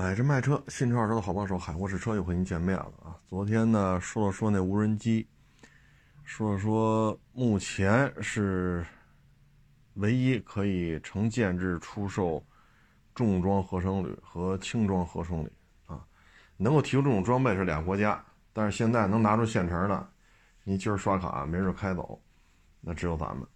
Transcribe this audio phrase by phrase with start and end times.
[0.00, 3.20] 买车卖车，新车二手的好帮手，海阔试车又和您见面了啊！
[3.28, 5.28] 昨天呢说了说那无人机，
[6.24, 8.82] 说了说目前是
[9.96, 12.42] 唯一可以成建制出售
[13.14, 15.52] 重装合成铝和轻装合成铝
[15.84, 16.02] 啊，
[16.56, 18.24] 能够提供这种装备是俩国家，
[18.54, 20.08] 但是现在能拿出现成的，
[20.64, 22.18] 你今儿刷卡，明儿开走，
[22.80, 23.46] 那只有咱们。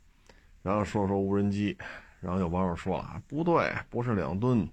[0.62, 1.74] 然后说说无人机，
[2.20, 4.68] 然后有网友说了，不对，不是两吨。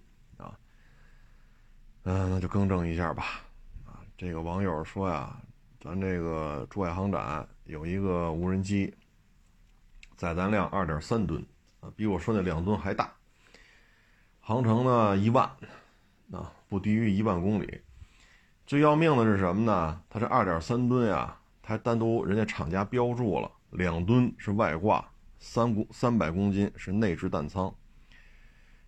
[2.04, 3.44] 嗯，那就更正一下吧。
[3.86, 5.40] 啊，这个网友说呀，
[5.80, 8.92] 咱这个珠海航展有一个无人机，
[10.16, 11.46] 载弹量二点三吨，
[11.80, 13.14] 啊，比我说那两吨还大。
[14.40, 15.46] 航程呢一万，
[16.32, 17.80] 啊，不低于一万公里。
[18.66, 20.02] 最要命的是什么呢？
[20.10, 25.08] 它这二点三吨呀，它单独人家厂家标注了，两吨是外挂，
[25.38, 27.72] 三公三百公斤是内置弹仓。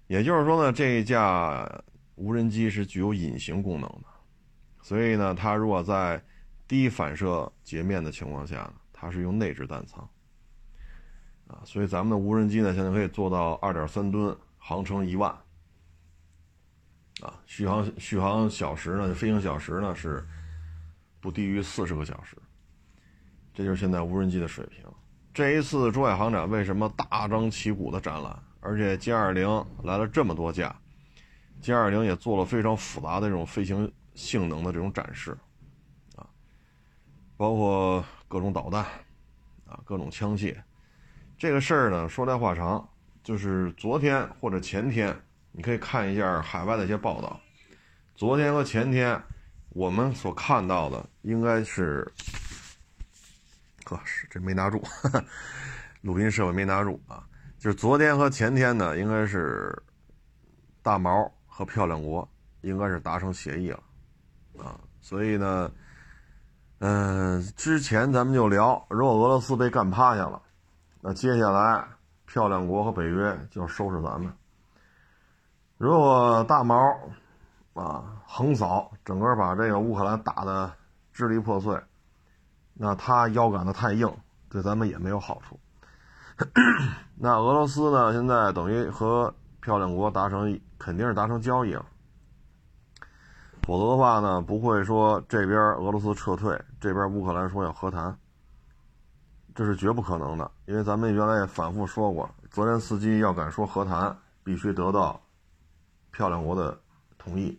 [0.08, 1.84] 也就是说呢，这一架。
[2.16, 4.04] 无人机是具有隐形功能的，
[4.82, 6.22] 所以呢，它如果在
[6.68, 10.08] 低反射截面的情况下，它是用内置弹仓，
[11.48, 15.32] 啊，所以咱们的无人机呢，现在可以做到二点三吨，航程一万，
[17.22, 20.24] 啊，续航续航小时呢，飞行小时呢是
[21.20, 22.38] 不低于四十个小时，
[23.54, 24.86] 这就是现在无人机的水平。
[25.34, 29.48] 这一次珠海航展为什么大张旗鼓的展览，而且歼二零
[29.84, 30.76] 来了这么多架？
[31.64, 35.32] 歼二零也做了非常复杂的这种飞行性能的这种展示，
[36.18, 36.28] 啊，
[37.38, 38.84] 包括各种导弹，
[39.66, 40.54] 啊，各种枪械。
[41.38, 42.86] 这个事儿呢，说来话长，
[43.24, 45.18] 就是昨天或者前天，
[45.54, 47.40] 你可以看一下海外的一些报道。
[48.14, 49.18] 昨天和前天，
[49.70, 52.06] 我们所看到的应该是，
[53.86, 53.98] 呵，
[54.30, 54.84] 这没拿住，
[56.02, 57.26] 录音设备没拿住啊。
[57.58, 59.82] 就是昨天和前天呢，应该是
[60.82, 61.34] 大毛。
[61.56, 62.28] 和漂亮国
[62.62, 63.80] 应该是达成协议了，
[64.58, 65.72] 啊，所以呢，
[66.80, 70.42] 嗯，之前咱们就聊，如果俄罗斯被干趴下了，
[71.00, 71.88] 那接下来
[72.26, 74.34] 漂亮国和北约就收拾咱们。
[75.78, 76.76] 如果大毛
[77.76, 80.74] 啊横扫，整个把这个乌克兰打的
[81.12, 81.80] 支离破碎，
[82.74, 84.12] 那他腰杆子太硬，
[84.50, 85.60] 对咱们也没有好处。
[87.16, 89.32] 那俄罗斯呢，现在等于和。
[89.64, 91.86] 漂亮国达成肯定是达成交易了，
[93.62, 98.14] 否则的话呢，不会说这边俄罗斯撤退，这边乌克兰说要和谈，
[99.56, 100.52] 这是绝不可能的。
[100.66, 105.18] 因为咱们原来也反复说过，泽连斯基要敢说和谈，必须得到
[106.12, 106.78] 漂亮国的
[107.18, 107.58] 同意。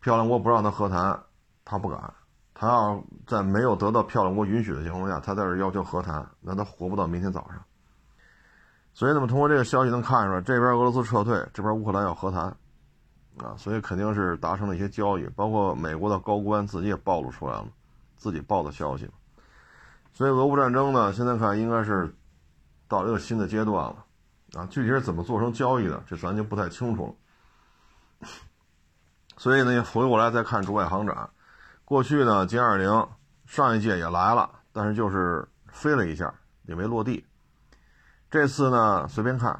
[0.00, 1.16] 漂亮国不让他和谈，
[1.64, 2.12] 他不敢。
[2.52, 7.64] 他要在没有得到漂亮国允许的情况下，他在这要求和谈，那他活不到明天早上。
[8.94, 12.44] 所以，那么通过这个消息能看出来，这边俄罗斯撤退，这边乌克兰要和谈，
[13.38, 17.66] 啊，所以肯定是达成了一些交易，包括美国的高官自己也暴露出来了，
[18.16, 19.10] 自己报的消息。
[20.12, 22.14] 所以，俄乌战争呢，现在看应该是
[22.86, 23.96] 到了一个新的阶段了，
[24.54, 27.16] 啊，具体是怎么做成交易的，这咱就不太清楚
[28.20, 28.28] 了。
[29.36, 31.28] 所以呢，回过来再看珠海航展，
[31.84, 33.08] 过去呢歼二零
[33.44, 36.32] 上一届也来了，但是就是飞了一下，
[36.66, 37.26] 也没落地。
[38.34, 39.52] 这次呢，随便看，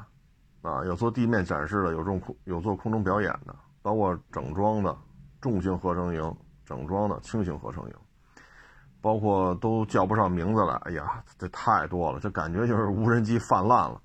[0.61, 4.93] 啊，有做地面展示的，有这种空，有做空中表演的，包括整装的
[5.39, 7.95] 重型合成营，整装的轻型合成营，
[8.99, 10.73] 包括都叫不上名字来。
[10.83, 14.01] 哎呀，这太多了，这感觉就是无人机泛滥了。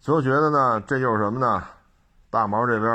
[0.00, 1.62] 所以我觉得呢，这就是什么呢？
[2.30, 2.90] 大毛这边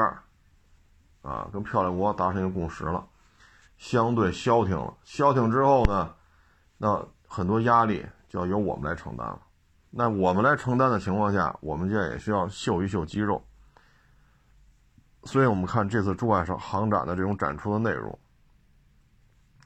[1.22, 3.06] 啊，跟漂亮国达成一个共识了，
[3.78, 4.92] 相对消停了。
[5.04, 6.16] 消停之后呢，
[6.80, 9.40] 那很多压力就要由我们来承担了。
[10.00, 13.44] 那我们来承担的情况下，我们这也需要秀一秀肌肉。
[15.24, 18.16] 所以我们看这次珠海航展的这种展出的内容，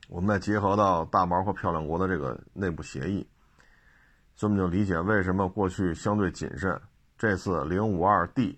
[0.08, 3.28] 我们再结合到大毛和漂亮国的这个内部协议，
[4.34, 6.81] 所以我们就理解为什么过去相对谨慎，
[7.18, 8.58] 这次零五二 D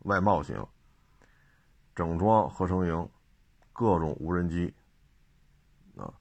[0.00, 0.62] 外贸型
[1.94, 3.08] 整装合成营，
[3.72, 4.74] 各种无人机
[5.96, 6.12] 啊，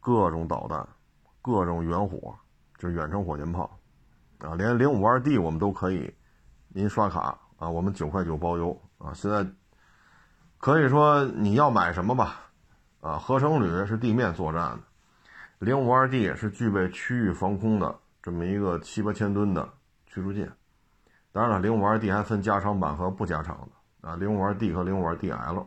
[0.00, 0.88] 各种导弹，
[1.42, 2.34] 各种远火。
[2.78, 3.78] 就远程火箭炮，
[4.40, 6.14] 啊，连零五二 D 我们都可以，
[6.68, 9.14] 您刷卡啊，我们九块九包邮啊。
[9.14, 9.46] 现在
[10.58, 12.50] 可以说你要买什么吧，
[13.00, 14.80] 啊，合成旅是地面作战的，
[15.60, 19.66] 零五二 D 是具备区域防空的这么一个七八千吨的
[20.06, 20.52] 驱逐舰。
[21.32, 23.56] 当然了，零五二 D 还分加长版和不加长
[24.00, 25.66] 的啊，零五二 D 和零五二 DL，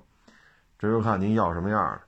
[0.77, 2.01] 这就看您要什么样的。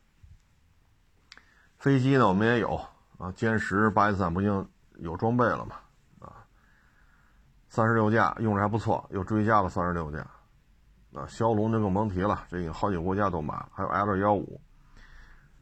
[1.79, 2.75] 飞机呢，我们也有
[3.17, 4.69] 啊，歼十、巴基斯坦不行。
[5.01, 5.75] 有装备了嘛？
[6.19, 6.45] 啊，
[7.69, 10.19] 三十六架用着还不错，又追加了三十六架，
[11.13, 14.61] 啊，骁龙就更甭提了，这已经好几个国家都买，还有 L 幺五，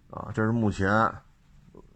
[0.09, 1.09] 啊，这是目前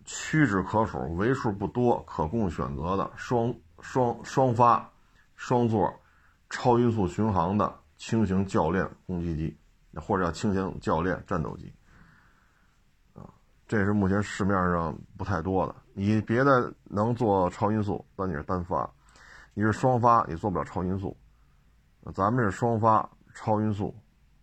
[0.05, 4.89] 屈指可数、为数不多可供选择的双双双发、
[5.35, 5.93] 双座、
[6.49, 9.57] 超音速巡航的轻型教练攻击机，
[9.95, 11.73] 或者叫轻型教练战斗机，
[13.13, 13.27] 啊，
[13.67, 15.75] 这是目前市面上不太多的。
[15.93, 18.89] 你别的能做超音速，但你是单发；
[19.53, 21.15] 你是双发，你做不了超音速。
[22.13, 23.09] 咱们是双发。
[23.35, 23.91] 超音速、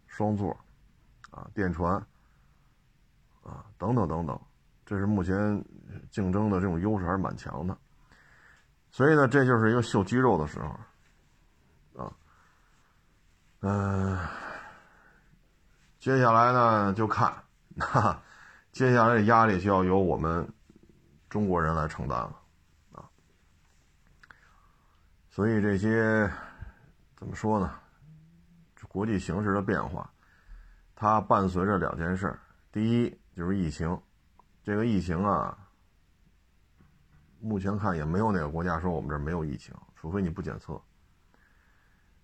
[0.08, 0.50] 双座，
[1.31, 1.94] 啊，电传，
[3.41, 4.37] 啊，等等等等，
[4.85, 5.64] 这是目前
[6.11, 7.79] 竞争的这种优势还是蛮强的。
[8.91, 12.12] 所以呢，这就是一个秀肌肉的时候，啊，
[13.61, 14.19] 嗯，
[16.00, 17.32] 接下来呢就看，
[17.79, 18.20] 哈，
[18.73, 20.52] 接下来的压力就要由我们
[21.31, 22.43] 中国人来承担了，
[22.93, 23.09] 啊，
[25.31, 26.31] 所以这些
[27.17, 27.73] 怎么说呢？
[28.88, 30.12] 国际形势的变化，
[30.97, 32.37] 它伴随着两件事
[32.73, 33.97] 第一就是疫情，
[34.65, 35.56] 这个疫情啊，
[37.38, 40.83] 目前看也没有哪个国家说我们这儿没有疫情，除非你不检测，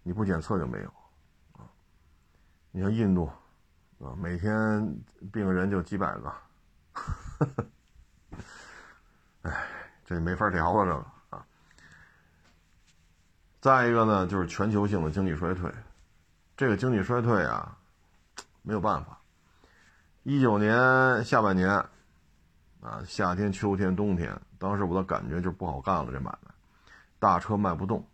[0.03, 0.89] 你不检测就没有
[1.53, 1.71] 啊。
[2.73, 3.31] 你像印度
[4.01, 5.01] 啊，每天
[5.33, 6.35] 病人就几百个，
[9.47, 9.65] 哎，
[10.05, 11.47] 这没法聊了这个啊。
[13.61, 15.71] 再一个呢，就是全球性的经济衰退。
[16.57, 17.77] 这个经济衰退啊，
[18.63, 19.19] 没有办法。
[20.25, 21.71] 一九年下半年，
[22.81, 26.51] 啊，夏天、秋天、冬天，当时我的感觉就不好干了，这买卖，
[27.21, 28.05] 大车卖不动。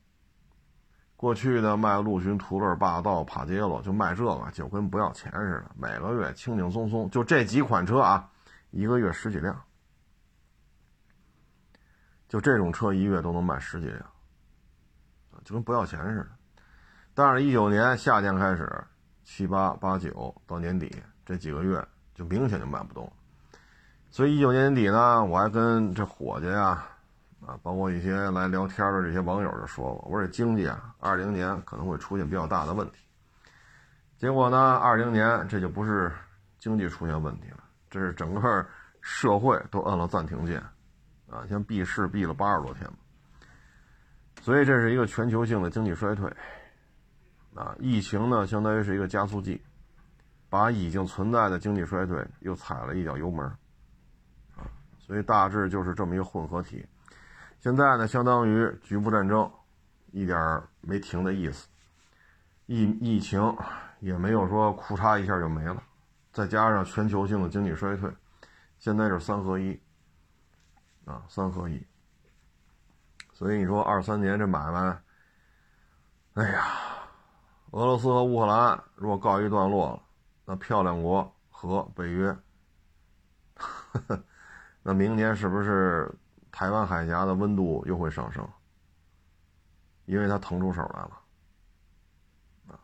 [1.16, 8.28] 过去呢，卖陆巡、途乐、霸道、帕杰罗，就卖这个，就跟不要钱似的，每个月轻轻松松，就这几款车啊，
[8.70, 9.58] 一个月十几辆，
[12.32, 14.02] 就这种车一月都能卖十几辆，
[15.44, 16.28] 就跟不要钱似的。
[17.12, 18.82] 但是，一九年夏天开始，
[19.22, 20.90] 七八八九到年底
[21.26, 23.12] 这几个月就明显就卖不动。
[24.10, 26.82] 所以一九年底呢，我还跟这伙计呀，
[27.46, 33.06] 啊，包括一些来聊天的这些网友就说过，我说这经济啊，二零年可能会出现比较大的问题。
[34.16, 36.10] 结果呢，二零年这就不是
[36.58, 37.58] 经济出现问题了，
[37.90, 38.66] 这是整个
[39.02, 40.64] 社会都摁了暂停键，
[41.32, 42.88] 啊，像闭市闭了八十多天。
[44.42, 46.32] 所以这是一个全球性的经济衰退。
[47.54, 49.60] 啊，疫情呢，相当于是一个加速剂，
[50.48, 53.44] 把已经存在的经济衰退又踩了一脚油门，
[54.56, 54.64] 啊，
[54.98, 56.82] 所以大致就是这么一个混合体。
[57.60, 59.50] 现在呢，相当于局部战争，
[60.12, 61.68] 一点没停的意思，
[62.64, 63.54] 疫疫情
[64.00, 65.82] 也没有说库嚓一下就没了，
[66.32, 68.10] 再加上全球性的经济衰退，
[68.78, 69.78] 现在是三合一，
[71.04, 71.86] 啊，三合一。
[73.32, 75.02] 所以你说二三年这买卖，
[76.34, 76.66] 哎呀。
[77.72, 80.02] 俄罗斯和乌克兰如果告一段落了，
[80.44, 82.36] 那漂亮国和北约，
[84.84, 86.14] 那明年是不是
[86.50, 88.46] 台湾海峡的温度又会上升？
[90.04, 91.22] 因为他腾出手来了，
[92.68, 92.78] 啊，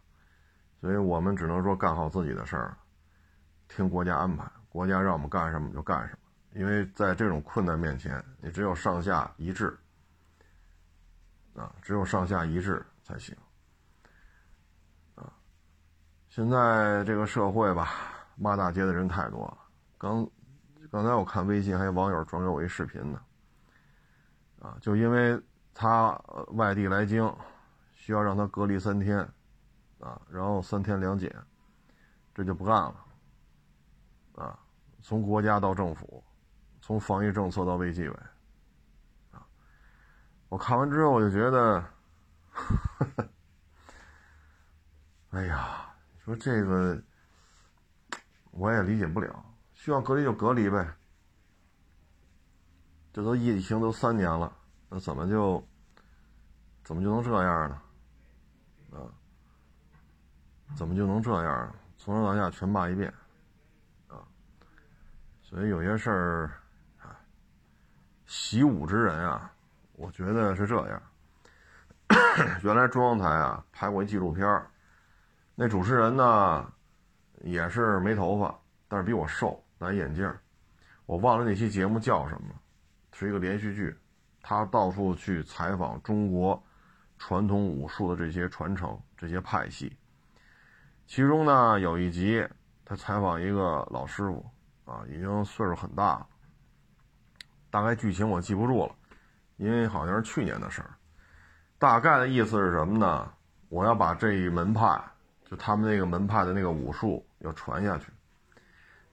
[0.81, 2.75] 所以我们只能说干好自己的事儿，
[3.69, 6.28] 听国家安排，国家让我们干什么就干什么。
[6.53, 9.79] 因为在这种困难面前，你只有上下一致，
[11.55, 13.37] 啊，只有上下一致才行。
[15.15, 15.33] 啊
[16.29, 17.89] 现在这个社会吧，
[18.37, 19.59] 骂大街的人太多了。
[19.97, 20.29] 刚
[20.91, 23.21] 刚才我看微信，还有网友转给我一视频呢。
[24.61, 25.41] 啊，就因为
[25.75, 26.11] 他
[26.49, 27.35] 外地来京，
[27.93, 29.19] 需要让他隔离三天，
[30.01, 31.35] 啊，然后三天两检，
[32.35, 33.05] 这就不干了。
[34.37, 34.59] 啊，
[35.03, 36.23] 从国家到政府，
[36.89, 38.17] 从防疫政策到卫计委，
[39.33, 39.45] 啊，
[40.49, 41.85] 我看完之后我就觉得，
[45.29, 45.85] 哎呀。
[46.15, 46.99] 你说这个
[48.53, 50.95] 我也理解不了，需要隔离就隔离呗。
[53.13, 54.51] 这都疫情都三年了，
[54.89, 55.63] 那怎么就
[56.85, 57.83] 怎么就能这样呢？
[58.93, 59.13] 啊，
[60.75, 61.75] 怎么就能这样？
[61.99, 63.13] 从上到下全骂一遍
[64.09, 64.25] 啊！
[65.43, 66.58] 所以有些事儿，
[68.29, 69.51] 习武之人啊，
[69.95, 71.03] 我觉得是这样。
[72.63, 74.47] 原来中央台啊拍过一纪录片。
[75.55, 76.71] 那主持人呢，
[77.41, 78.55] 也是没头发，
[78.87, 80.31] 但是比我瘦，戴眼镜
[81.07, 82.55] 我忘了那期节目叫什么，
[83.13, 83.97] 是一个连续剧，
[84.43, 86.63] 他到处去采访中国
[87.17, 89.97] 传统武术的这些传承、这些派系。
[91.07, 92.47] 其中呢，有一集
[92.85, 94.47] 他采访一个老师傅，
[94.85, 96.27] 啊，已经岁数很大了，
[97.79, 98.93] 大概剧情我记不住了，
[99.57, 100.91] 因为好像是去年的事儿。
[101.79, 103.31] 大概的意思是什么呢？
[103.69, 105.01] 我要把这一门派。
[105.45, 108.11] 就他们那个门派的那个武术要传下去。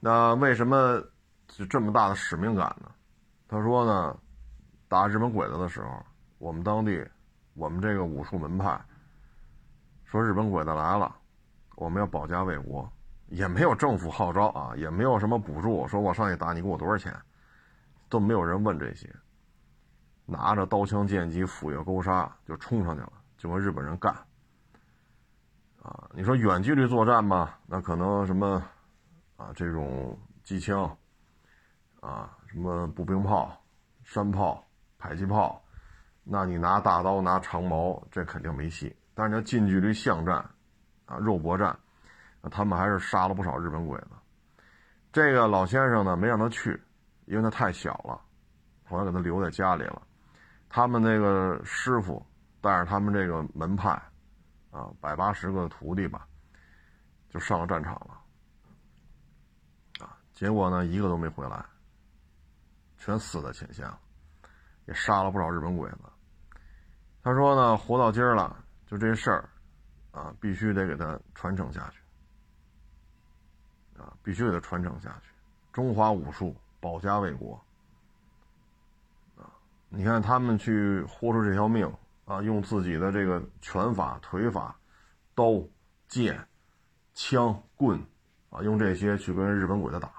[0.00, 1.00] 那为什么
[1.46, 2.90] 就这么大的使命感呢？
[3.46, 4.18] 他说呢，
[4.88, 6.04] 打日本鬼子的时候，
[6.38, 7.08] 我们当地，
[7.54, 8.78] 我们这个武术门派
[10.04, 11.14] 说日本鬼子来了，
[11.76, 12.90] 我们要保家卫国，
[13.28, 17.14] 也没有政府号召啊，也没有什么补助，说我上去打你给我多少钱，
[18.08, 19.14] 都没有人问这些，
[20.24, 24.14] 拿着刀枪剑戟斧钺钩叉就冲上去了，就跟日本人干。
[25.82, 28.62] 啊，你说远距离作战吧，那可能什么
[29.36, 30.84] 啊这种机枪
[32.00, 33.56] 啊，什么步兵炮、
[34.02, 34.64] 山炮、
[34.98, 35.62] 迫击炮，
[36.24, 38.96] 那你拿大刀拿长矛，这肯定没戏。
[39.14, 40.38] 但是你要近距离巷战
[41.04, 41.78] 啊，肉搏战，
[42.50, 44.08] 他们还是杀了不少日本鬼子。
[45.12, 46.82] 这个老先生呢，没让他去，
[47.26, 48.20] 因为他太小了，
[48.88, 50.02] 后来给他留在家里了。
[50.68, 52.24] 他们那个师傅
[52.60, 53.90] 带着他们这个门派。
[54.72, 56.28] 啊，百八十个徒弟吧，
[57.30, 58.20] 就上了战场了。
[60.04, 61.64] 啊，结果呢，一个都没回来，
[62.98, 63.98] 全死在前线了，
[64.84, 66.00] 也杀了不少日本鬼子。
[67.22, 69.48] 他说呢，活到今儿了，就这事儿，
[70.10, 71.98] 啊，必须得给他传承下去。
[73.98, 75.30] 啊，必须给他传承下去。
[75.72, 77.60] 中华武术，保家卫国。
[79.88, 81.90] 你看他们去豁出这条命。
[82.26, 84.76] 啊，用自己的这个拳法、腿法、
[85.32, 85.62] 刀、
[86.08, 86.36] 剑、
[87.14, 88.04] 枪、棍，
[88.50, 90.10] 啊，用这些去跟日本鬼子打，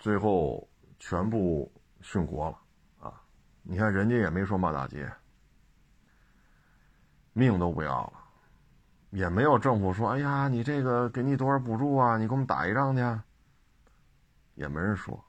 [0.00, 0.68] 最后
[0.98, 1.72] 全部
[2.02, 2.58] 殉国了。
[3.08, 3.22] 啊，
[3.62, 5.08] 你看人家也没说骂大街，
[7.32, 8.12] 命都不要了，
[9.10, 12.18] 也没有政府说，哎呀，你这个给你多少补助啊？
[12.18, 13.00] 你给我们打一仗去，
[14.54, 15.24] 也没人说。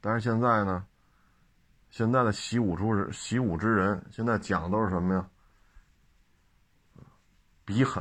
[0.00, 0.86] 但是现在呢？
[1.90, 5.28] 现在的习武之，习武之人，现在讲的都是什么呀？
[7.64, 8.00] 比狠，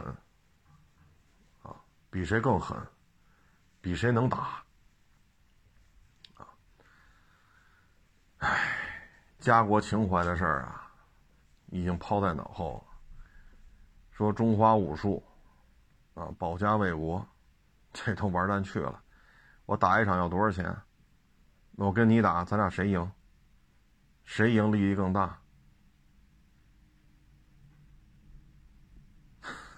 [1.63, 1.75] 啊，
[2.11, 2.77] 比谁更狠，
[3.81, 4.63] 比谁能打，
[6.35, 6.45] 啊，
[8.37, 10.91] 唉，家国情怀的事儿啊，
[11.67, 12.93] 已经抛在脑后了。
[14.11, 15.23] 说中华武术，
[16.13, 17.27] 啊，保家卫国，
[17.91, 19.01] 这都玩蛋去了。
[19.69, 20.75] 我打一场要多少钱？
[21.75, 23.11] 我跟你打，咱俩谁赢？
[24.23, 25.39] 谁赢利益更大？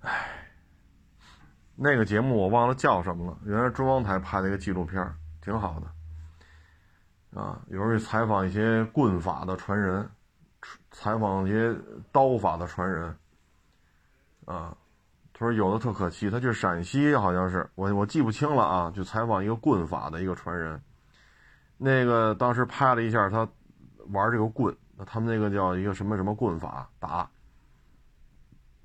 [0.00, 0.46] 哎，
[1.74, 3.38] 那个节目我忘了叫什么了。
[3.46, 5.02] 原来中央台拍的一个纪录片，
[5.40, 7.40] 挺好的。
[7.40, 10.06] 啊，有时候采访一些棍法的传人，
[10.90, 11.74] 采访一些
[12.12, 13.16] 刀法的传人。
[14.44, 14.76] 啊，
[15.42, 20.80] 说有的特可气，他去陕西好像是我我记不清了啊，就采访一个棍法的一个传人。
[21.76, 23.48] 那个当时拍了一下他
[24.10, 27.28] 玩这个棍，那他们那个叫一个什么什么棍法打。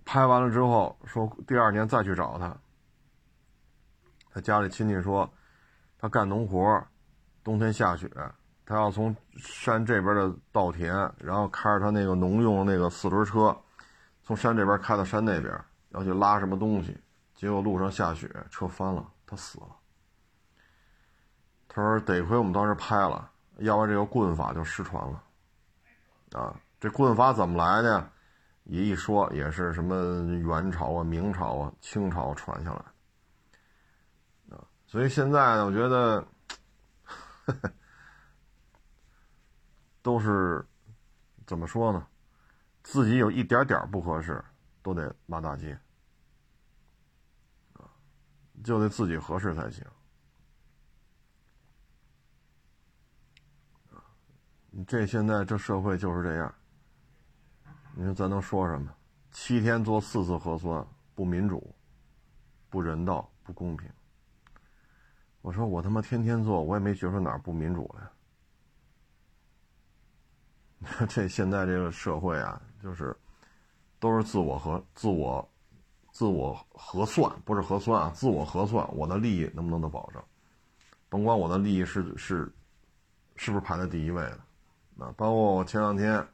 [0.03, 2.57] 拍完了之后说第二年再去找他，
[4.33, 5.29] 他家里亲戚说
[5.99, 6.83] 他干农活，
[7.43, 8.09] 冬天下雪，
[8.65, 13.55] 他要从山这边的稻田，然后开着他那个农用那个四轮车，
[14.23, 15.53] 从山这边开到山那边
[15.97, 16.95] 要去拉什么东西，
[17.33, 19.67] 结果路上下雪，车翻了，他死了。
[21.67, 25.23] 他说：“得亏我们当时拍了，要不然这个棍法就失传了。
[26.33, 28.11] 啊，这棍法怎么来的？
[28.65, 34.55] 也一说也是什么元朝啊、明朝啊、清朝传下来。
[34.55, 36.27] 啊，所以现在呢，我觉得
[40.01, 40.65] 都是
[41.45, 42.05] 怎么说呢？
[42.83, 44.43] 自己有一点点不合适，
[44.81, 45.79] 都得骂大街。
[48.63, 49.85] 就得自己合适才行。”
[54.85, 56.53] 这现在这社会就是这样，
[57.95, 58.93] 你说咱能说什么？
[59.31, 60.85] 七天做四次核酸，
[61.15, 61.73] 不民主，
[62.69, 63.89] 不人道，不公平。
[65.41, 68.07] 我说我他妈天天做，我也没觉出哪儿不民主来。
[71.09, 73.17] 这现在这个社会啊，就是
[73.99, 75.49] 都是自我和自我
[76.17, 80.19] 自我核算，不是核酸啊，自我核算，我的利益能不能得保证？
[81.09, 82.51] 甭管我的利益是是
[83.35, 84.39] 是不是排在第一位的。
[84.97, 86.27] 啊，包括我前两天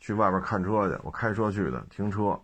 [0.00, 2.40] 去外边看车去，我开车去的，停车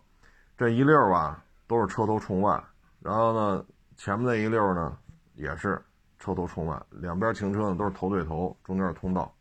[0.55, 2.63] 这一溜吧都是车头冲外，
[2.99, 3.65] 然后呢
[3.97, 4.95] 前面那一溜呢
[5.33, 5.83] 也是
[6.19, 9.33] 车头冲外，两边停车呢都是头对头，中间是通道。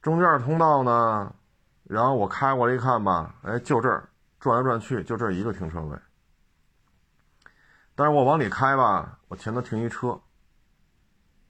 [0.00, 1.34] 中间是通道呢，
[1.82, 4.08] 然后我开过来一看吧，哎，就这儿
[4.42, 5.96] 转来转去就这一个停车位，
[7.94, 10.20] 但是我往里开吧，我前头停一车。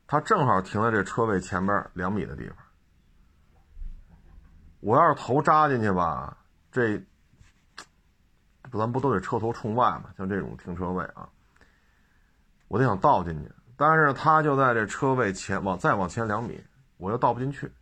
[0.06, 2.56] 他正好停在这车位前边两米的地方。
[4.80, 6.36] 我要是头扎进去吧，
[6.70, 7.02] 这
[8.70, 10.12] 不咱不都得车头冲外吗？
[10.18, 11.26] 像这种停车位啊，
[12.68, 16.62] 我就想倒进去，但是他就在这车位前往再往前两米，
[16.98, 17.72] 我又倒不进去。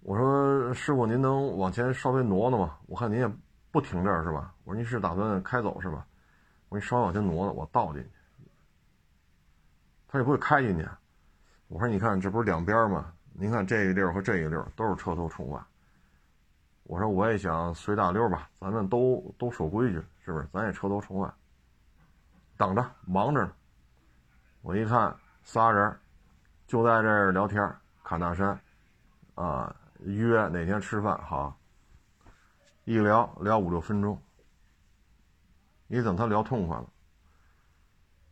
[0.00, 2.78] 我说师傅，您能往前稍微挪挪吗？
[2.86, 3.30] 我看您也
[3.70, 4.54] 不停这儿是吧？
[4.64, 6.06] 我说您是打算开走是吧？
[6.68, 8.10] 我说你稍微往前挪挪，我倒进去。
[10.08, 10.88] 他也不会开进去。
[11.68, 13.12] 我说你看这不是两边吗？
[13.32, 15.60] 您看这一溜和这一溜都是车头冲外。
[16.84, 20.48] 我说我也想随大溜吧，咱们都都守规矩，是不是？
[20.52, 21.30] 咱也车头冲外，
[22.56, 23.52] 等着忙着呢。
[24.62, 25.94] 我一看仨人。
[26.66, 27.68] 就在这儿聊天，
[28.04, 28.56] 侃大山，
[29.34, 31.56] 啊，约哪天吃饭好。
[32.84, 34.20] 一聊聊五六分钟，
[35.86, 36.88] 你等他聊痛快了。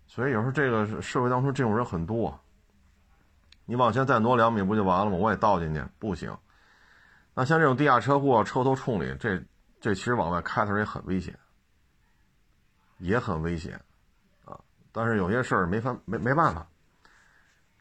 [0.06, 2.38] 所以有时候这个社会当中这种人很多。
[3.66, 5.16] 你往前再挪两米不就完了吗？
[5.16, 6.34] 我也倒进去不行。
[7.34, 9.38] 那像这种地下车库车头冲里，这
[9.78, 11.38] 这其实往外开头也很危险，
[12.96, 13.80] 也很危险，
[14.44, 14.58] 啊！
[14.90, 16.66] 但是有些事儿没法没没办法。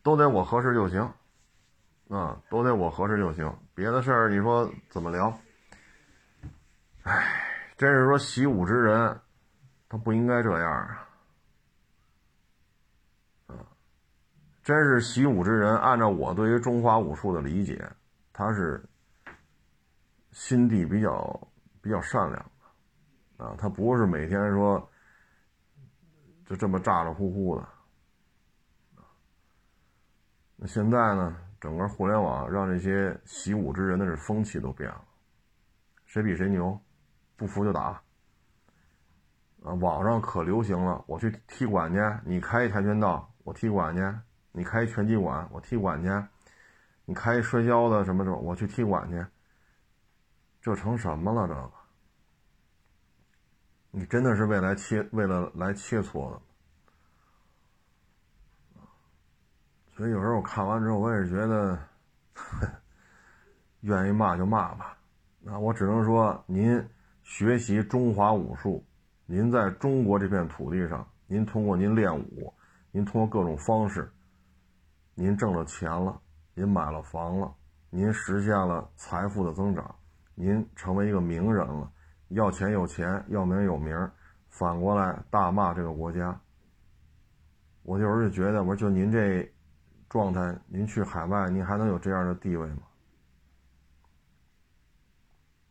[0.04, 1.02] 都得我合适就行，
[2.10, 3.52] 啊，都得我合适就行。
[3.78, 5.40] 别的事儿你说怎么聊？
[7.04, 7.46] 哎，
[7.78, 9.22] 真是说习武之人，
[9.88, 11.08] 他不应该这样啊！
[13.46, 13.54] 啊，
[14.64, 17.88] 真是习武之人，按照我对于中华武术的理解，
[18.34, 18.84] 他是
[20.32, 21.48] 心地比较
[21.80, 22.52] 比较善良
[23.38, 24.90] 的，啊，他不是每天说
[26.48, 27.68] 就这么咋咋呼呼的。
[30.56, 31.44] 那现在呢？
[31.60, 35.02] 整个互联网让这些习武之人的这风气都变了，
[36.06, 36.80] 谁比谁牛，
[37.36, 38.02] 不服就打。
[39.64, 44.02] 啊，网上可流行了，我去踢馆去，你开一跆拳道，我踢馆去；
[44.52, 46.10] 你开拳击馆，我踢馆去；
[47.06, 49.26] 你开一摔跤的什么什么，我去踢馆去。
[50.62, 51.48] 这成什么了？
[51.48, 51.72] 这个，
[53.92, 56.42] 你真的是为来切，为了来切磋的？
[59.98, 61.76] 所以有时候我看完之后，我也是觉得，
[63.82, 64.96] 愿意骂就骂吧。
[65.40, 66.88] 那我只能说，您
[67.24, 68.86] 学习中华武术，
[69.26, 72.54] 您在中国这片土地上，您通过您练武，
[72.92, 74.08] 您通过各种方式，
[75.16, 76.22] 您挣了钱了，
[76.54, 77.52] 您买了房了，
[77.90, 79.96] 您实现了财富的增长，
[80.36, 81.92] 您成为一个名人了，
[82.28, 83.98] 要钱有钱，要名有名，
[84.48, 86.40] 反过来大骂这个国家。
[87.82, 89.52] 我有时候就觉得，我说就您这。
[90.10, 92.84] 状态，您去海外，您还能有这样的地位吗？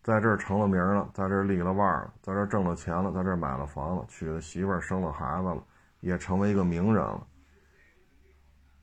[0.02, 5.62] 在这儿成了名了，在这儿立了腕了，在这儿挣了钱了，在这儿买了房子，娶了媳妇儿，生了孩子了，
[6.00, 7.26] 也成为一个名人了。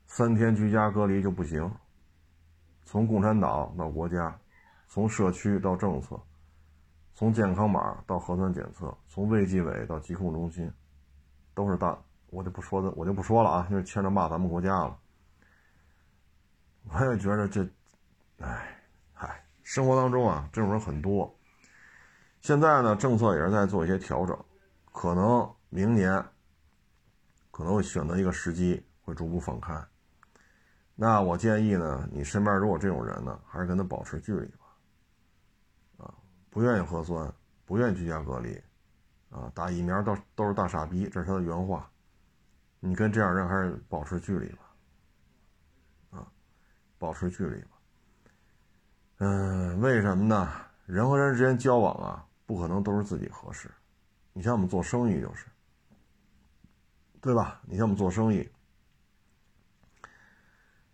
[0.06, 1.70] 三天居家隔离就不行，
[2.84, 4.38] 从共产党到国家，
[4.86, 6.20] 从社区到政策，
[7.14, 10.70] 从健康码到核酸检测，从卫计委到疾控中心，
[11.54, 11.98] 都是大，
[12.30, 14.98] 我就不说的，我就不说了啊，因为牵着骂咱们国家了。
[16.90, 17.66] 我也觉得这，
[18.38, 18.78] 哎，
[19.12, 21.34] 嗨，生活当中啊，这种人很多。
[22.40, 24.38] 现在呢，政策也是在做一些调整，
[24.92, 26.22] 可能明年
[27.50, 29.82] 可能会选择一个时机，会逐步放开。
[30.94, 36.04] 那我建议呢，你身边如果这种人呢，还是跟他保持距离吧。
[36.04, 36.14] 啊，
[36.50, 37.32] 不愿意核酸，
[37.64, 38.62] 不愿意居家隔离，
[39.30, 41.90] 啊，打疫苗都都是大傻逼，这是他的原话。
[42.78, 44.63] 你跟这样人还是保持距离吧。
[46.98, 47.68] 保持距离吧。
[49.18, 50.50] 嗯，为什么呢？
[50.86, 53.70] 人和人之间交往啊，不可能都是自己合适。
[54.32, 55.46] 你像我们做生意就是，
[57.20, 57.60] 对吧？
[57.64, 58.48] 你像我们做生意，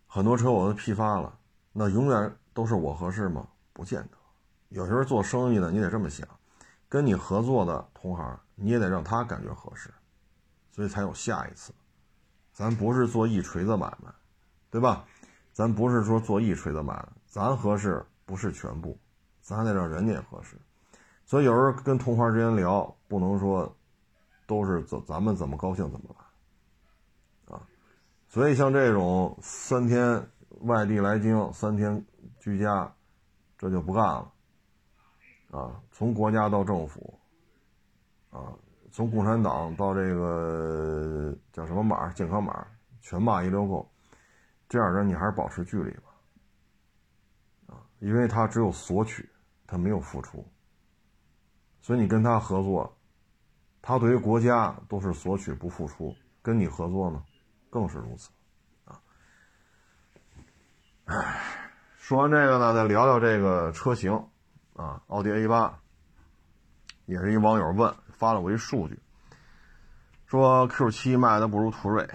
[0.07, 1.39] 很多车我都批发了，
[1.73, 3.49] 那永远都是我合适吗？
[3.73, 4.19] 不见得。
[4.69, 6.29] 有时候做生意呢，你得这么想，
[6.89, 9.93] 跟你合作的同行，你也得让他感觉合适，
[10.71, 11.73] 所以才有下一次。
[12.53, 14.13] 咱不是做一锤子买卖，
[14.71, 15.05] 对吧？
[15.53, 18.99] 咱不是说做一锤子买卖，咱合适不是全部，
[19.41, 20.57] 咱得让人家也合适。
[21.25, 23.77] 所以有时候跟同行之间聊，不能说
[24.47, 27.63] 都是咱咱们怎么高兴怎么来啊。
[28.29, 30.29] 所以像这种三天
[30.61, 32.05] 外地来京，三天
[32.39, 32.93] 居家，
[33.59, 34.33] 这就不干了
[35.51, 35.81] 啊。
[35.91, 37.19] 从国家到政府
[38.31, 38.55] 啊，
[38.91, 42.67] 从共产党到这个叫什么码健康码，
[43.01, 43.91] 全骂一溜够。
[44.71, 49.29] 这样人你还是保持距离吧，啊，因为他只有索取，
[49.67, 50.49] 他没有付出，
[51.83, 52.97] 所以你跟他合作，
[53.83, 57.23] 他对于国家都是索取不付出，跟你合作呢，
[57.69, 58.31] 更是如此，
[58.85, 58.99] 啊，
[61.05, 61.43] 唉，
[61.99, 64.27] 说完这个呢，再聊聊这个车型。
[64.75, 65.79] 啊，奥迪 A 八，
[67.05, 68.99] 也是一网友问发了我一数据，
[70.25, 72.09] 说 Q 七卖的不如途锐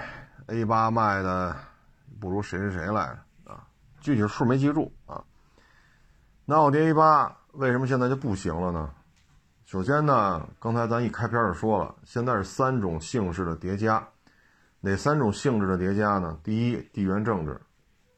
[0.48, 1.56] ，A 八卖的
[2.20, 3.68] 不如谁谁谁来着啊？
[4.00, 5.24] 具体数没记住啊。
[6.46, 8.94] 那奥迪 A 八为什么现在就不行了呢？
[9.66, 14.08] 首先呢，刚才咱一开篇就说了，现在是三种姓氏的叠加，
[14.80, 16.40] 哪三种性质的叠加呢？
[16.44, 17.60] 第一，地缘政治，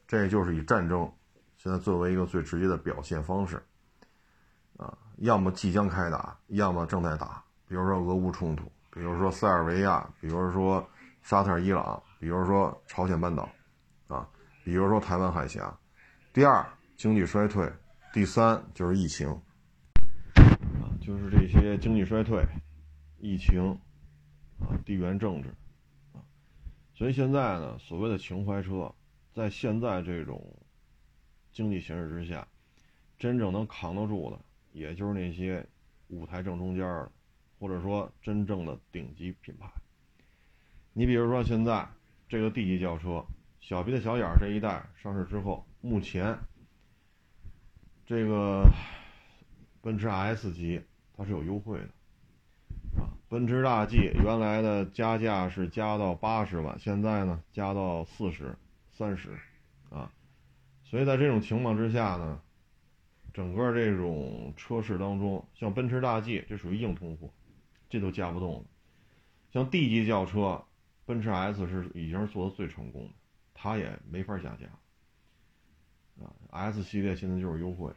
[0.06, 1.10] 这就是以战争。
[1.56, 3.64] 现在作为一个最直接的表现方式，
[4.76, 7.42] 啊，要么即将开打，要么正在打。
[7.66, 10.86] 比如说俄乌冲突，比如说塞尔维亚，比如说
[11.22, 13.50] 沙特、伊朗，比如说朝鲜半岛，
[14.68, 15.80] 比如说台湾海峡。
[16.34, 17.66] 第二，经济衰退；
[18.14, 19.26] 第三，就是疫情，
[20.36, 22.44] 啊，就是这些经济衰退、
[23.18, 23.62] 疫情，
[24.60, 25.48] 啊，地缘政治，
[26.12, 26.20] 啊，
[26.94, 28.94] 所以现在呢，所谓的情怀车，
[29.34, 30.44] 在现在这种。
[31.54, 32.46] 经济形势之下，
[33.18, 34.38] 真正能扛得住的，
[34.74, 35.66] 也就是那些
[36.10, 37.12] 舞台正中间的，
[37.58, 39.68] 或者说真正的顶级品牌。
[40.92, 41.88] 你比如说现在
[42.28, 43.26] 这个 D 级轿车，
[43.60, 46.38] 小鼻的小眼这一代上市之后，目前
[48.06, 48.64] 这个
[49.82, 50.82] 奔驰 S 级
[51.14, 53.12] 它是有优惠的啊。
[53.28, 58.58] 奔驰大 G 原来的加价是加到八十万，现在呢加到四十、
[58.94, 59.38] 三十
[59.90, 60.12] 啊。
[60.86, 62.42] 所以在这种情况之下呢，
[63.34, 67.30] 整个这种车市当中，像奔驰大 G 这属于硬通货，
[67.90, 68.64] 这都加不动了。
[69.52, 70.64] 像 D 级轿车，
[71.06, 73.14] 奔驰 S 是已经是做的最成功的，
[73.58, 74.68] 它也没法加价。
[76.24, 77.92] 啊，S 系列现在就是优惠，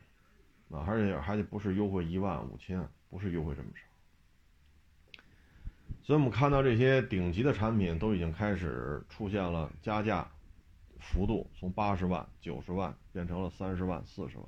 [0.70, 5.22] 啊，而且还得不是优惠一万五千，不是优惠这么少。
[6.02, 10.26] 所以我们看到这些顶级的产品都已经开始出现了加价。
[11.02, 14.46] 幅度从八十万、九十万变成了三十万、四十万，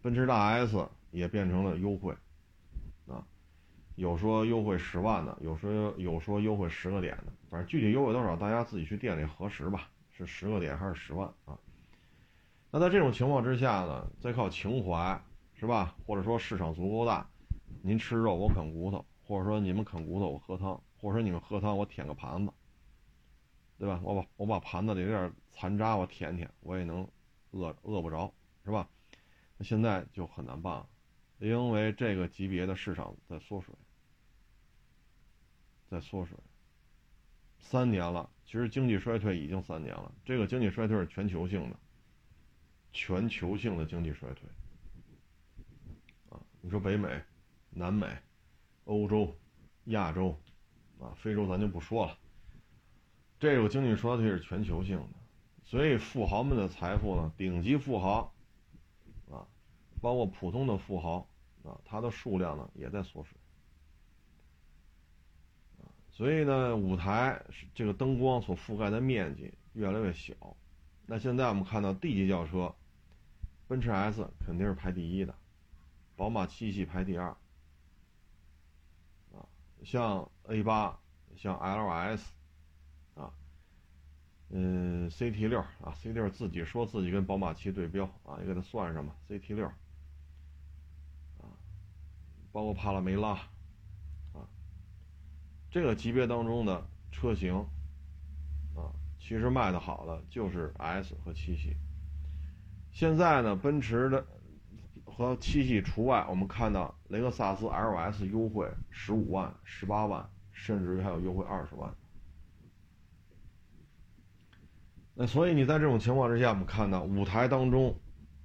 [0.00, 2.16] 奔驰大 S 也变成了优惠，
[3.06, 3.22] 啊，
[3.94, 9.90] 有说优惠十万的，有说有说优惠十个点的，反正具体优惠多少，大家自己去店里核实吧，
[10.26, 11.58] 是十个点还是十万啊？
[12.70, 15.22] 那在这种情况之下呢，再靠情怀
[15.54, 15.96] 是吧？
[16.06, 17.28] 或者说市场足够大，
[17.82, 22.52] 您吃肉我啃骨头，或者说你们啃骨头我喝汤，或者说你们喝汤我舔个盘子。
[23.78, 23.98] 对吧？
[24.04, 27.08] 我把我把盘子里有点残渣，我舔舔，我也能
[27.52, 28.30] 饿饿不着，
[28.62, 28.86] 是吧？
[29.56, 30.86] 那现在就很难办了，
[31.38, 33.74] 因为这个级别的市场在缩水，
[35.88, 36.36] 在缩水。
[37.58, 40.12] 三年了，其实经济衰退已经三年了。
[40.24, 41.76] 这个经济衰退是全球性的，
[42.92, 44.48] 全球性的经济衰退。
[46.30, 47.22] 啊，你说北美、
[47.70, 48.08] 南美、
[48.86, 49.32] 欧洲、
[49.84, 50.36] 亚洲，
[50.98, 52.18] 啊，非洲咱就不说了。
[53.38, 55.14] 这个经济衰退是全球性的，
[55.64, 58.34] 所以富豪们的财富呢，顶级富豪，
[59.30, 59.46] 啊，
[60.00, 61.18] 包括普通的富豪，
[61.62, 63.38] 啊，它的数量呢也在缩水，
[66.20, 67.42] 所以呢，舞台
[67.74, 70.34] 这个灯光所覆盖的面积越来越小。
[71.06, 72.74] 那现在我们看到 D 级轿车，
[73.66, 75.34] 奔驰 S 肯定是排第一的，
[76.16, 77.28] 宝马七系排第二，
[79.32, 79.48] 啊，
[79.82, 81.00] 像 A 八，
[81.38, 82.22] 像 LS
[83.14, 83.32] 啊。
[84.50, 89.66] 嗯，CT 六啊，CT 六自己说自己跟宝马七对标啊，也给它算上吧，CT 六
[91.38, 91.48] 啊，
[92.52, 93.40] 包括帕拉梅拉，
[95.70, 97.54] 这个级别当中的车型
[98.74, 101.76] 啊，其实卖的好的就是 S 和七系。
[102.90, 104.26] 现在呢，奔驰的
[105.04, 111.94] 和七系除外，我们看到雷克萨斯 LS 优惠十五万、十八万，甚至于还有优惠二十万。
[115.14, 117.94] 那所以你在这种情况之下，我们看到舞台当中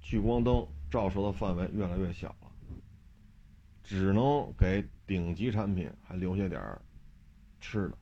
[0.00, 2.52] 聚光灯照射的范围越来越小了，
[3.82, 6.80] 只能给顶级产品还留下点儿
[7.66, 7.98] 吃的，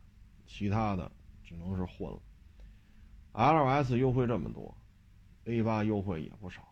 [0.47, 1.11] 其他的
[1.43, 2.21] 只能是混了。
[3.33, 4.77] LS 优惠这么多
[5.45, 6.63] ，A 八优惠也不少，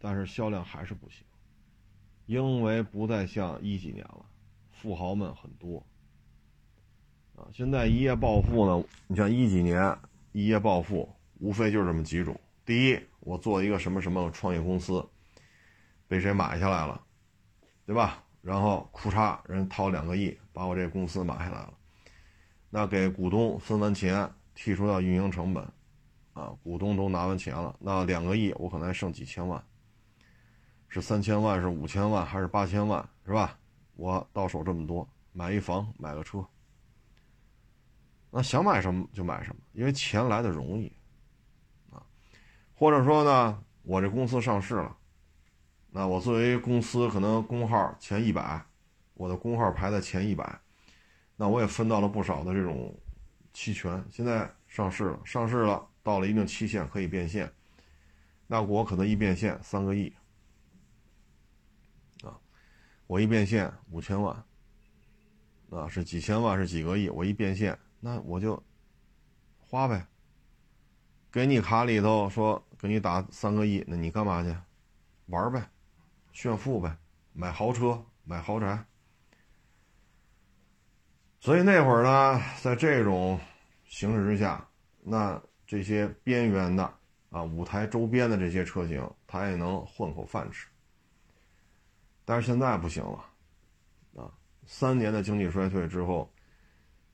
[0.00, 1.24] 但是销量还是不行，
[2.26, 4.26] 因为不再像一几年了，
[4.72, 5.86] 富豪们很多
[7.36, 7.46] 啊。
[7.52, 9.96] 现在一夜暴富呢，你像一几年
[10.32, 11.08] 一夜暴富。
[11.40, 15.08] 无非就是这么几种：第一，我做一个什么什么创业公司，
[16.08, 17.00] 被谁买下来了，
[17.86, 18.24] 对吧？
[18.42, 21.74] 然后库嚓，人掏两个亿把我这公司买下来了，
[22.70, 25.64] 那给股东分完钱，剔除掉运营成本，
[26.34, 29.62] 啊，股东都拿完钱了，那两个亿我可能还剩几千万，
[30.88, 33.58] 是三千万，是五千万，还是八千万，是吧？
[33.96, 36.46] 我到手这么多，买一房，买个车，
[38.30, 40.92] 那想买什么就买什么，因为钱来的容易。
[41.90, 42.04] 啊
[42.74, 44.96] 或者说呢，我这公司上市了，
[45.90, 48.64] 那我作为公司可能工号前一百，
[49.14, 50.60] 我的工号排在前一百，
[51.40, 52.92] 那我也分到了不少的这种
[53.52, 54.04] 期权。
[54.10, 57.48] 现在上市了，上市了，到了一定期限可以变现，
[58.48, 60.12] 那我可能一变现三个亿，
[62.24, 62.36] 啊，
[63.06, 64.44] 我一变现五千万，
[65.70, 68.60] 啊是几千万是几个亿，我一变现，那我就
[69.60, 70.04] 花呗。
[71.30, 74.52] 给你卡里头说给你打三个亿，那你干嘛去？
[75.26, 75.70] 玩呗，
[76.32, 76.98] 炫富呗，
[77.32, 78.84] 买豪车，买豪宅。
[81.40, 83.38] 所以那会儿呢，在这种
[83.84, 84.66] 形势之下，
[85.00, 86.82] 那这些边缘的
[87.30, 90.66] 啊，舞台周边的这些车型，它也能混口饭吃。
[92.24, 93.24] 但是现在不行了，
[94.22, 94.30] 啊，
[94.66, 96.30] 三年的经济衰退之后，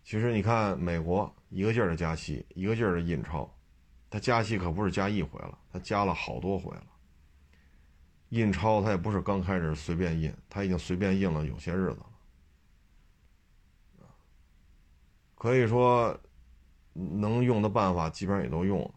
[0.03, 3.49] 其实你看美国一个劲儿的加息，一个劲儿的印钞。
[4.11, 6.87] 它加息可不是加一回了，它加了好多回了。
[8.31, 12.07] 印钞它也不是刚开始随便印，它已经随便印了有些日子了。
[15.45, 16.19] 可以说，
[16.95, 18.95] 能用的办法基本上也都用了，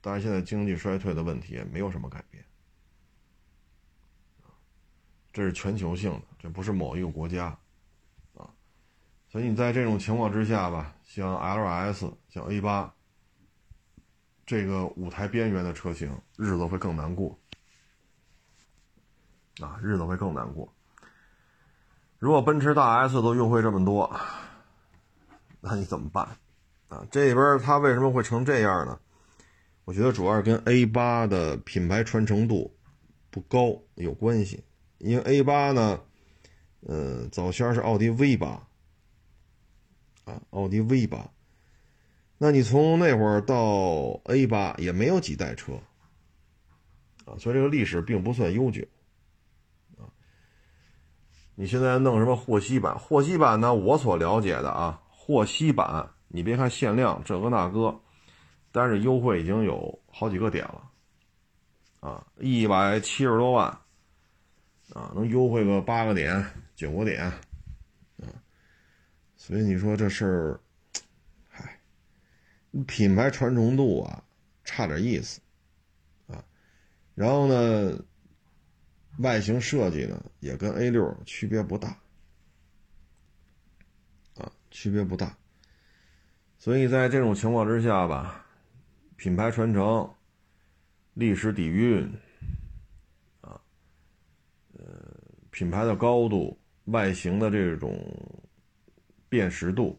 [0.00, 2.44] 但是现在经济衰退的问题也没有什么改变。
[5.32, 7.46] 这是全球性的，这不是某一个国家，
[8.36, 8.48] 啊，
[9.28, 12.94] 所以你在这种情况之下吧，像 LS，像 A 八。
[14.46, 17.36] 这个舞台边缘的车型，日子会更难过
[19.60, 20.72] 啊，日子会更难过。
[22.20, 24.08] 如果奔驰大 S 都优惠这么多，
[25.60, 26.36] 那你怎么办
[26.88, 27.06] 啊？
[27.10, 28.98] 这边它为什么会成这样呢？
[29.84, 32.76] 我觉得主要是跟 A 八的品牌传承度
[33.30, 34.62] 不高有关系。
[34.98, 36.00] 因为 A 八呢，
[36.80, 38.66] 呃，早先是奥迪 V 八
[40.24, 41.30] 啊，奥迪 V 八。
[42.36, 45.74] 那你从那会儿到 A 八也没有几代车，
[47.24, 48.84] 啊，所以这个历史并不算悠久，
[49.98, 50.10] 啊，
[51.54, 52.98] 你现在弄什么霍希版？
[52.98, 53.72] 霍希版呢？
[53.72, 58.00] 我所了解的啊，霍希版，你别看限量这个那个，
[58.72, 60.90] 但是优惠已经有好几个点了，
[62.00, 63.68] 啊，一百七十多万，
[64.94, 66.42] 啊，能优惠个八个点、
[66.74, 68.24] 九个点，啊，
[69.36, 70.60] 所以你说这事儿。
[71.46, 71.78] 嗨
[72.86, 74.24] 品牌传承度啊，
[74.64, 75.42] 差点意思，
[76.26, 76.42] 啊，
[77.14, 78.02] 然后呢，
[79.18, 81.94] 外形设计呢也跟 A 六区别不大，
[84.70, 85.36] 区别不大，
[86.58, 88.44] 所以在这种情况之下吧，
[89.16, 90.08] 品牌传承、
[91.14, 92.12] 历史底蕴，
[93.40, 93.60] 啊，
[94.74, 94.84] 呃，
[95.50, 97.98] 品牌的高度、外形的这种
[99.28, 99.98] 辨识度。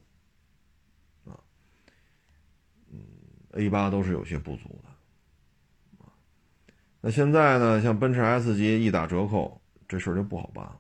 [1.25, 1.38] 啊，
[2.91, 2.99] 嗯
[3.51, 6.05] A 八都是有些不足的，
[7.01, 7.82] 那现在呢？
[7.82, 10.79] 像奔驰 S 级一打折扣，这事儿就不好办了。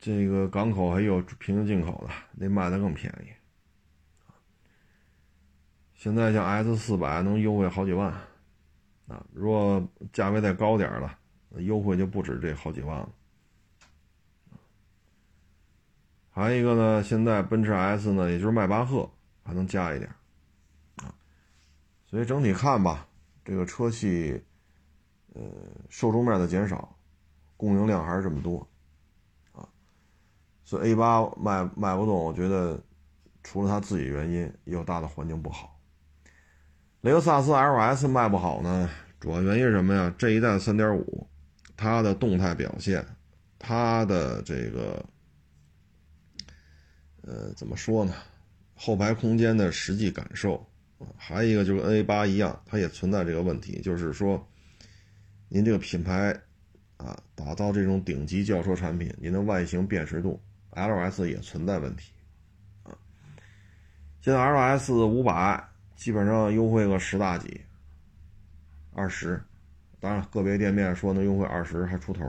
[0.00, 3.32] 这个港口还有平行进口的，那卖的更便宜。
[5.94, 8.12] 现在像 S 四百能优惠好几万，
[9.08, 11.18] 啊，如果价位再高点了，
[11.56, 13.12] 优惠就不止这好几万了。
[16.30, 19.10] 还有一个呢，现在奔驰 S 呢，也就是迈巴赫
[19.42, 20.08] 还能加一点，
[20.98, 21.12] 啊，
[22.06, 23.08] 所以整体看吧，
[23.44, 24.40] 这个车系，
[25.34, 25.42] 呃，
[25.88, 26.96] 受众面的减少，
[27.56, 28.64] 供应量还是这么多，
[30.68, 32.78] 所以 A 八卖卖不动，我觉得
[33.42, 35.80] 除了它自己原因，也有大的环境不好。
[37.00, 40.14] 雷克萨斯 LS 卖不好呢，主要原因是什么呀？
[40.18, 41.26] 这一代三点五，
[41.74, 43.02] 它的动态表现，
[43.58, 45.02] 它的这个。
[47.22, 48.12] 呃，怎么说呢？
[48.74, 50.56] 后排空间的实际感受
[50.98, 54.46] 啊，还有一个就是跟 A 八一样，它也存在这个问题，就是说，
[55.48, 56.38] 您这个品牌
[56.98, 60.38] 啊，打造这种顶级轿车产品，您的外形辨识度
[60.72, 62.12] ，LS 也存在问题
[62.84, 62.96] 啊。
[64.20, 67.60] 现在 LS 五百基本上优惠个十大几，
[68.92, 69.42] 二十，
[70.00, 72.24] 当然个别店面说能优惠二十还出头。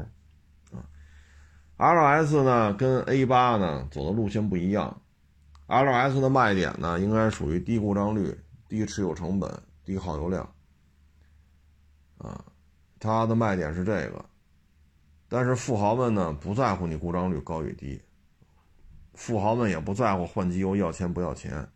[0.72, 0.86] 啊
[1.78, 5.02] L S 呢，跟 A 八呢走的路线不一样。
[5.68, 9.50] L S 的卖点呢，应该属于低故障率、低持有成本、
[9.86, 10.44] 低耗油量。
[12.18, 12.44] 啊，
[13.00, 14.26] 它的卖点是这个。
[15.30, 18.02] 但是富豪们呢，不在乎你故障率高与低，
[19.20, 21.68] 富豪们也不在乎换机油要钱不要钱。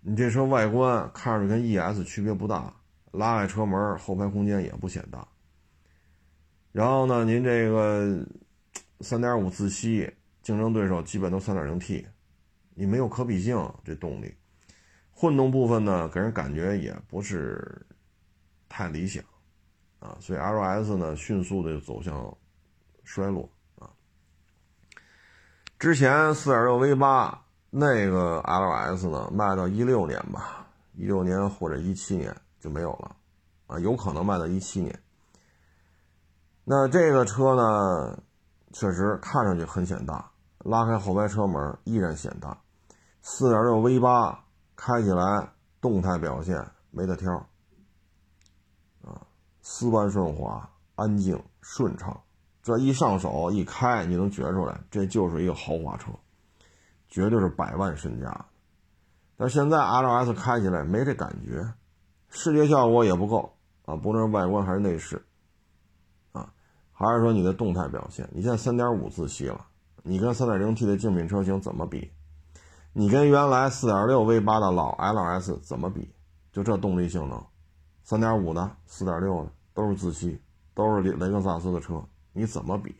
[0.00, 2.76] 你这车外观看着跟 E S 区别不大，
[3.10, 5.26] 拉开车门，后排空间也不显大。
[6.72, 8.22] 然后呢，您这个
[9.00, 10.12] 三点五自吸，
[10.42, 12.06] 竞争对手基本都三点零 T，
[12.74, 14.34] 你没有可比性，这动力，
[15.10, 17.86] 混动部分呢，给人感觉也不是
[18.68, 19.24] 太理想
[20.00, 22.36] 啊，所以 LS 呢迅速的走向
[23.04, 23.50] 衰落。
[25.78, 27.34] 之前4.6 V8
[27.68, 33.14] 那个 LS 呢，卖到一六年吧，一六年或者一七年就没有了
[33.66, 34.98] 啊，有可能卖到一七年。
[36.64, 38.18] 那这个车呢，
[38.72, 42.58] 确实看上去很显大，拉开后排车门依然显大。
[43.22, 44.38] 4.6 V8
[44.76, 47.34] 开起来动态表现没得挑，
[49.04, 49.20] 啊，
[49.60, 52.18] 丝般顺滑、安静顺畅，
[52.66, 56.10] 这一上手一开，你能觉出来，这就是一个豪华车，
[57.06, 58.46] 绝对是百万身价。
[59.36, 61.64] 但现在 LS 开起来没这感觉，
[62.28, 65.24] 视觉效果也不够啊，不论是外观还是内饰。
[66.32, 66.52] 啊
[66.90, 68.28] 还是说你的动态表现？
[68.32, 69.64] 你现在三点五自吸了，
[70.02, 72.10] 你跟三点零 T 的竞品车型怎么比？
[72.92, 76.12] 你跟原来四点六 V 八的老 LS 怎么比？
[76.50, 77.40] 就这动力性能，
[78.02, 80.40] 三点五的、四点六的都是自吸，
[80.74, 82.02] 都是雷雷克萨斯的车，
[82.36, 82.94] 你怎么比？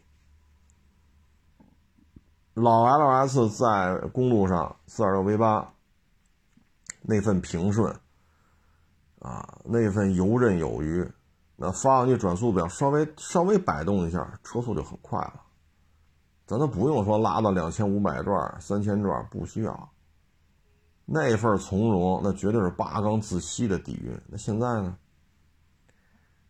[2.55, 5.75] 老 LS 在公路上四点六 V 八
[7.03, 7.94] 那份平顺
[9.18, 11.07] 啊，那份游刃有余。
[11.55, 15.42] 那发动机转速表稍微稍微摆动一下，车速就很快了。
[16.46, 19.90] 咱都不用说拉到两千五百转、三千转，不需要。
[21.05, 24.18] 那份从容，那绝对是八缸自吸的底蕴。
[24.29, 24.96] 那现在呢？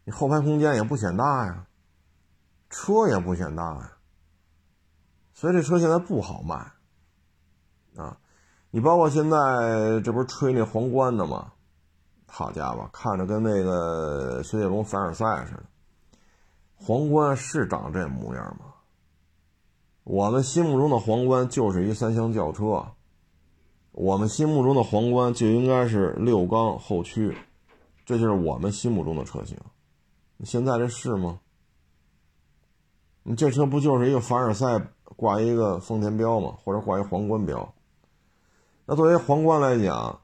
[0.05, 1.67] 你后排空间也不显大呀，
[2.77, 3.93] 车也不显大呀，
[5.33, 6.55] 所以这车现在不好卖
[7.97, 8.19] 啊。
[8.71, 11.53] 你包括现在这不是吹那皇冠的吗？
[12.27, 15.63] 好家伙，看着跟那个雪铁龙凡尔赛似的。
[16.75, 18.75] 皇冠是长这模样吗？
[20.05, 22.93] 我们心目中的皇冠就是一三厢轿车，
[23.93, 27.35] 我们心目中的皇冠就应该是六缸后驱，
[28.05, 29.57] 这就是我们心目中的车型。
[30.45, 31.41] 现在这是吗？
[33.29, 34.81] 你这车不就是一个凡尔赛
[35.17, 36.55] 挂一个丰田标吗？
[36.63, 37.75] 或者挂一皇冠标？
[38.87, 40.21] 那作为皇冠来讲。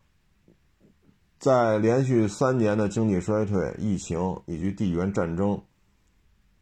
[1.38, 5.60] 在连续三年的经济衰退、疫情以及地缘战争、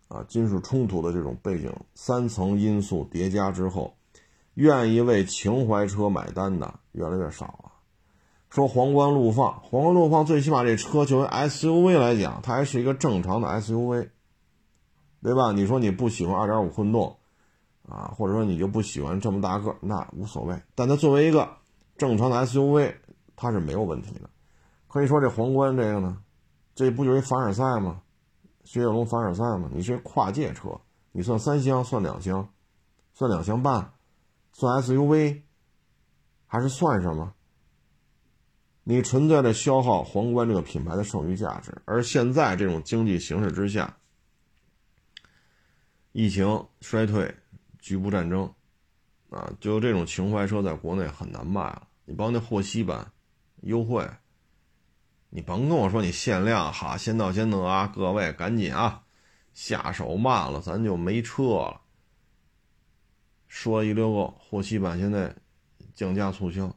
[0.08, 3.92] 啊军事冲突的这种背景三层因素叠加之后，
[4.54, 7.72] 愿意为情怀车买单的越来越少了。
[8.48, 14.08] 说皇冠陆放，皇冠陆放，最起码这车作为 SUV 来讲，它还是一个正常的 SUV，
[15.22, 15.52] 对吧？
[15.52, 17.16] 你说你不喜欢2.5混动，
[17.88, 20.60] 啊，或者说你就不喜欢这么大个，那无所谓。
[20.74, 21.48] 但它作为一个
[21.96, 22.94] 正常的 SUV，
[23.36, 24.30] 它是没有问题的。
[24.88, 26.18] 可以说这皇冠这个呢，
[26.74, 28.02] 这不就是凡尔赛吗？
[28.64, 29.68] 雪铁龙凡尔赛吗？
[29.72, 30.80] 你是跨界车，
[31.12, 32.48] 你算三厢，算两厢，
[33.12, 33.92] 算两厢半，
[34.52, 35.42] 算 SUV，
[36.46, 37.34] 还是算什么？
[38.82, 41.82] 你存在着消耗皇冠这个品牌的剩余价值。
[41.84, 43.96] 而现在这种经济形势之下，
[46.12, 47.34] 疫情衰退、
[47.78, 48.52] 局部战争，
[49.30, 51.88] 啊，就这种情怀车在国内很难卖了。
[52.04, 53.12] 你包括那霍希版
[53.62, 54.08] 优惠。
[55.32, 57.86] 你甭跟我说你限量哈，先到先得啊！
[57.86, 59.04] 各位赶紧啊，
[59.54, 61.82] 下手慢了咱就没车了。
[63.46, 65.32] 说一溜够，霍希版现在
[65.94, 66.74] 降价促销，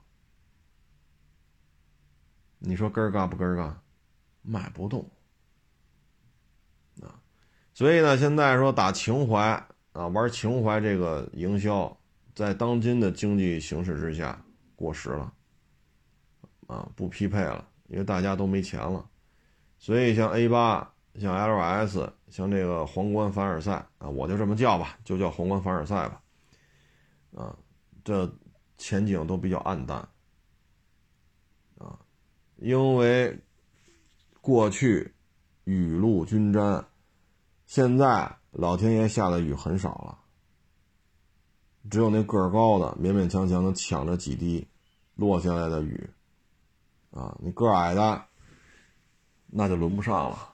[2.60, 3.82] 你说根儿嘎不根儿嘎？
[4.44, 5.10] 卖不动！
[7.74, 9.42] 所以呢，现在说打情怀
[9.92, 11.98] 啊，玩情怀这个营销，
[12.36, 14.44] 在当今的经济形势之下
[14.76, 15.34] 过时了
[16.68, 17.68] 啊，不匹配了。
[17.88, 19.08] 因为大家都没钱了，
[19.78, 26.22] 所以像 A 八、像 LS、像这个皇冠凡尔赛啊，我就这么叫吧，就叫皇冠凡尔赛吧。
[27.36, 27.56] 啊，
[28.04, 28.28] 这
[28.80, 29.98] 前景都比较暗淡
[31.78, 32.00] 啊，
[32.56, 33.38] 因为
[34.42, 35.14] 过去
[35.66, 36.84] 雨露均沾，
[37.76, 40.20] 现在老天爷下的雨很少了，
[41.90, 44.68] 只有那个儿高的勉勉强强能抢着几滴
[45.16, 46.08] 落下来的雨。
[47.10, 48.26] 啊，你个矮的，
[49.48, 50.54] 那就轮不上了。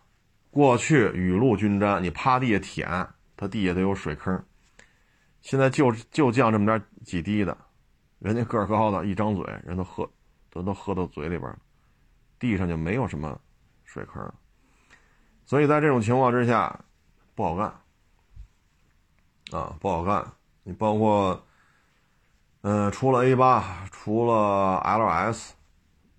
[0.49, 4.41] 过去雨露均沾，你趴地下舔，它地下都有水坑。
[5.41, 7.57] 现在就就降这么点几滴的，
[8.19, 10.09] 人家个儿高的，一张嘴，人都喝，
[10.49, 11.53] 都都喝到嘴里边
[12.39, 13.37] 地上就没有什么
[13.83, 14.33] 水坑。
[15.43, 16.79] 所以在这种情况之下，
[17.39, 17.67] 不好干。
[19.57, 20.29] 啊，不好干。
[20.63, 21.41] 你包括，
[22.63, 25.51] 嗯，除了 A 八，除了 LS。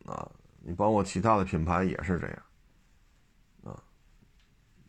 [0.06, 0.26] 啊，
[0.60, 2.36] 你包括其他的品牌也是这样，
[3.64, 3.76] 啊，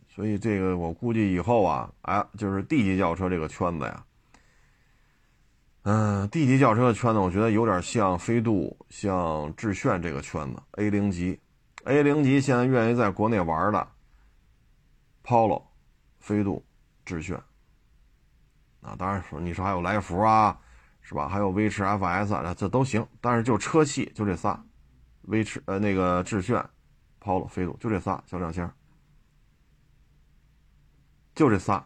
[0.08, 4.06] 所以这个我估计以后啊，哎，就是 D 级轿车这个圈子呀，
[5.84, 10.64] 嗯，D 级轿车的圈子，我觉得有点像飞度、像致炫这个圈子。
[10.78, 11.38] A 零级
[11.84, 13.86] ，A 零级现在愿意在国内玩的
[15.26, 15.66] ，Polo、
[16.22, 16.65] 飞度、
[17.03, 17.36] 致炫。
[18.82, 20.57] 啊，当然说你说还有来福啊，
[21.01, 21.28] 是吧？
[21.28, 23.05] 还有威驰 FS 啊，这都行。
[23.19, 24.63] 但是就车系就这仨，
[25.24, 26.63] 威驰呃那个致炫、
[27.19, 28.74] Polo、飞度就这仨小两厢，
[31.36, 31.86] 就这仨，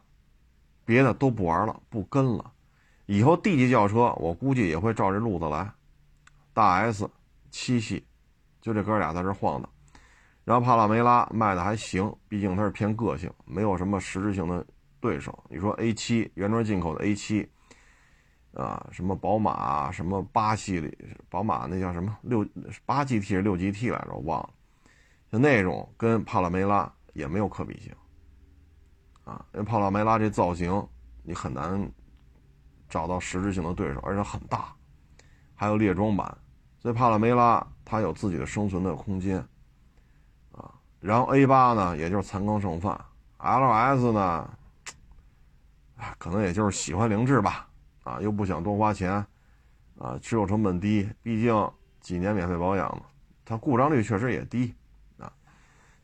[0.86, 2.54] 别的都不玩了，不跟了。
[3.08, 5.70] 以后 D 级轿车我估计也会照这路子来，
[6.54, 7.10] 大 S、
[7.52, 8.06] 七系，
[8.62, 9.70] 就这哥俩在这晃荡。
[10.46, 14.66] 然后帕拉梅拉卖的还行，毕竟它是偏个性，没有什么实质性的。
[15.02, 17.48] 对手，你说 A7 原装进口的 A7，
[18.56, 20.98] 啊，什么宝马，什么八系里，
[21.30, 22.44] 宝马那叫什么六
[22.88, 24.50] 八 GT 是六 GT 来着，我忘了。
[25.32, 27.94] 就那种跟帕拉梅拉也没有可比性，
[29.26, 30.84] 啊，因为帕拉梅拉这造型
[31.22, 31.88] 你很难
[32.90, 34.74] 找到实质性的对手，而且很大，
[35.54, 36.36] 还有列装版，
[36.80, 39.46] 所以帕拉梅拉它有自己的生存的空间，
[41.06, 43.00] 然后 A8 呢，也就是残羹剩饭
[43.38, 44.50] ，LS 呢。
[46.18, 47.68] 可能也就是喜欢凌志吧，
[48.04, 49.12] 啊，又不想多花钱，
[49.98, 53.04] 啊，持有成本低，毕竟几年免费保养嘛，
[53.46, 54.76] 它故障率确实也低，
[55.18, 55.32] 啊，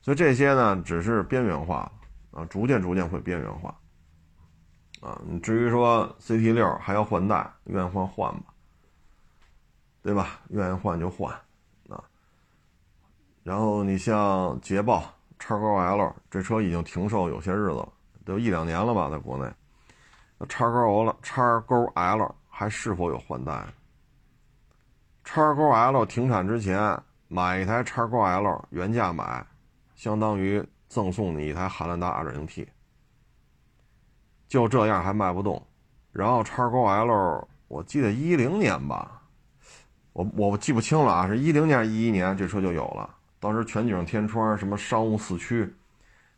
[0.01, 1.91] 所以这些呢只是边缘化了，
[2.39, 3.75] 啊，逐渐逐渐会边缘化，
[5.01, 8.53] 啊，你至于说 CT 六还要换代，愿意换换吧，
[10.01, 10.39] 对吧？
[10.49, 11.35] 愿意换就换，
[13.43, 15.03] 然后你像捷豹
[15.39, 17.89] 叉勾 L 这车已经停售有些日子了，
[18.23, 19.51] 都一两年了吧，在国内。
[20.47, 23.65] 叉勾了，叉勾 L 还是否有换代？
[25.23, 29.45] 叉勾 L 停产之前买一台叉勾 L 原价买，
[29.95, 32.67] 相当于赠送你一台汉兰达 2.0T，
[34.47, 35.61] 就这样还卖不动。
[36.11, 39.21] 然后叉勾 L 我记得一零年吧，
[40.13, 43.09] 我我记不清了啊，是一零年一一年这车就有了，
[43.41, 45.73] 当时全景天窗，什么商务四驱，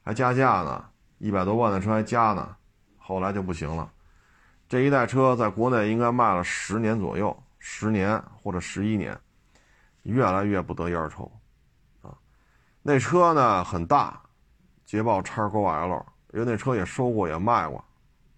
[0.03, 0.85] 还加价呢，
[1.17, 2.55] 一百多万的车还加呢。
[2.97, 3.91] 后来就不行了，
[4.69, 9.19] 这一代车在国内应该卖了十年左右，十年或者十一年，
[10.03, 11.29] 越来越不得烟抽，
[12.01, 12.15] 啊，
[12.81, 14.21] 那车呢很大，
[14.85, 17.83] 捷豹叉勾 L，因为那车也收过也卖过，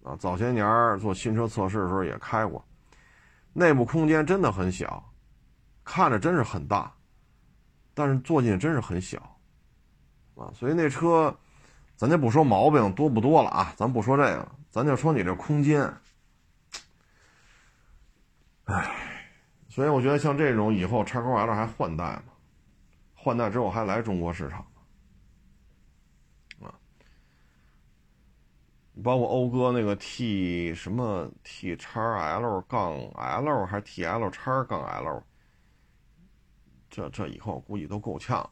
[0.02, 2.64] 啊，早些年做新车测试的时候也开过，
[3.52, 5.08] 内部空间真的很小，
[5.84, 6.92] 看着真是很大，
[7.96, 9.18] 但是坐进去真是很小，
[10.36, 11.36] 啊，所以那车。
[11.98, 15.90] 咱就不说毛病多不多了啊，咱不说这个，咱就说你这空间。
[18.64, 18.94] 唉，
[19.70, 22.24] 所以我觉得像这种以后叉勾 L 还换代吗？
[23.14, 24.58] 换代之后还来中国市场
[26.60, 26.68] 吗？
[26.68, 26.74] 啊，
[29.02, 35.22] 包括讴歌那个 T 什么 T 叉 L 杠 L 还是 T L 叉杠 L，
[36.96, 38.48] 这这以后估计都够呛。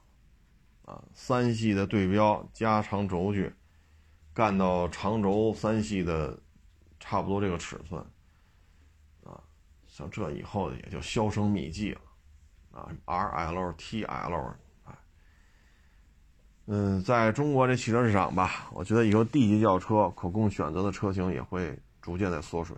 [0.84, 3.50] 啊，三系的对标加长轴距，
[4.34, 6.38] 干到长轴三系的
[7.00, 8.04] 差不多这个尺寸，
[9.22, 9.40] 啊，
[9.86, 12.00] 像这以后也就销声匿迹了，
[12.72, 14.98] 啊，R L T L，啊，
[16.66, 22.76] 嗯，在中国这汽车市场吧，我觉得以后 D 级轿车可供选择的车型也会逐渐在缩水，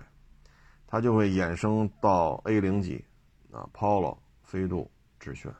[0.86, 3.04] 它就会衍生到 A 零级，
[3.50, 4.88] 啊，Polo、飞度、
[5.26, 5.52] 致炫。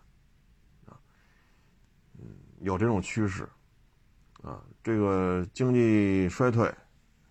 [2.60, 3.46] 有这种趋势，
[4.42, 6.72] 啊，这个经济衰退、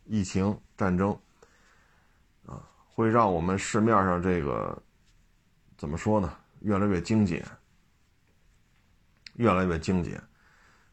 [0.06, 1.18] 疫情、战争，
[2.46, 2.62] 啊，
[2.94, 4.78] 会让我们市面上这个
[5.78, 6.32] 怎么说呢？
[6.60, 7.44] 越来越精简，
[9.34, 10.22] 越来越精简。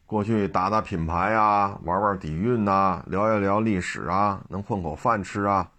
[0.05, 5.71] 过去打打品牌啊，玩玩底蕴呐，聊一聊历史啊，能混口饭吃啊，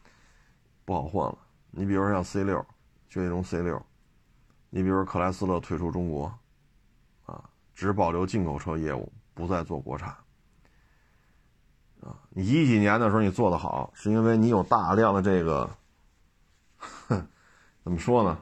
[0.85, 1.39] 不好混了。
[1.73, 2.65] 你比如像 C 六，
[3.09, 3.85] 雪铁龙 C 六，
[4.77, 6.27] 你比如克莱斯勒退出中国。
[7.27, 10.11] 啊只保留进口车业务，不再做国产。
[12.01, 15.71] 啊，你一几年的时候你做的好，是因为你有大量的这个，
[17.83, 18.41] 怎么说呢？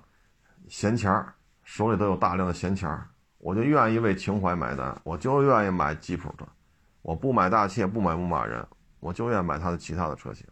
[0.69, 3.09] 闲钱儿，手里都有大量的闲钱儿，
[3.39, 6.47] 我就愿意为情怀买单，我就愿意买吉普的，
[7.03, 8.67] 我不买大切，不买牧马人，
[9.01, 10.47] 我就愿意买它的其他的车型，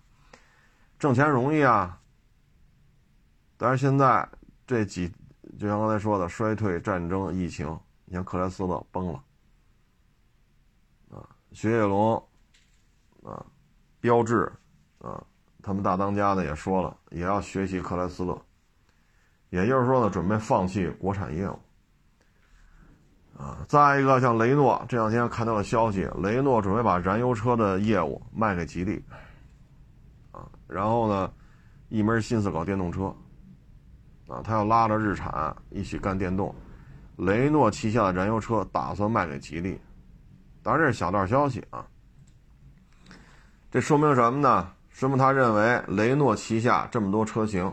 [0.99, 2.01] 挣钱容易啊。
[3.59, 4.27] 但是现在
[4.67, 5.13] 这几，
[5.59, 7.79] 就像刚才说的，衰退、战争、疫情。
[8.05, 9.23] 你像克莱斯勒崩了，
[11.13, 11.23] 啊，
[11.53, 12.17] 雪铁龙，
[13.23, 13.47] 啊，
[14.01, 14.53] 标致，
[14.99, 15.23] 啊，
[15.63, 18.37] 他们大当家的也说了，也要学习克莱斯勒，
[19.51, 21.57] 也就是说呢，准备放弃国产业务，
[23.39, 29.01] 啊，再一个像雷诺，这两天看到了消息，雷诺准备把燃油车的业务卖给吉利，
[30.33, 31.33] 啊，然后呢，
[31.91, 33.15] 一门心思搞电动车，
[34.31, 36.55] 啊，他要拉着日产一起干电动。
[37.17, 39.79] 雷诺旗下的燃油车打算卖给吉利，
[40.63, 41.85] 当然这是小道消息啊。
[43.71, 44.73] 这说明什么呢？
[44.89, 47.65] 说明他认为雷诺旗下这么多车型，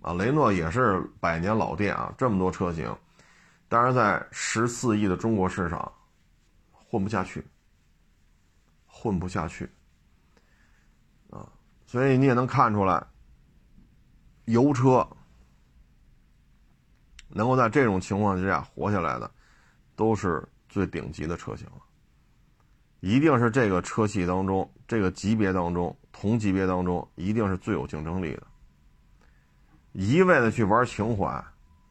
[0.00, 2.96] 啊，雷诺也是百年老店啊，这么多车型，
[3.68, 5.90] 但是在十四亿的中国市场
[6.70, 7.44] 混不下去，
[8.86, 9.68] 混不下去，
[11.30, 11.46] 啊，
[11.86, 13.04] 所以你也能看出来，
[14.44, 15.06] 油车。
[17.38, 19.30] 能够在这种情况之下活下来的，
[19.94, 21.80] 都是最顶级的车型了。
[22.98, 28.42] 一定是这个车系当中，这个级别当中，同级别当中，一定是最有竞争力的。
[29.92, 31.44] 一味的去玩情怀，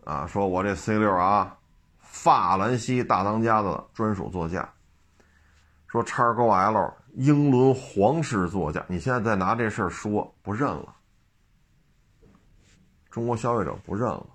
[0.04, 1.58] 啊，说我这 C 六啊，
[2.02, 4.70] 法兰西大当家的专属座驾，
[5.88, 10.94] 说叉勾 L 英伦皇室座驾，你现在再拿这事儿说，不认了，
[13.10, 14.28] 中国消费者不认了。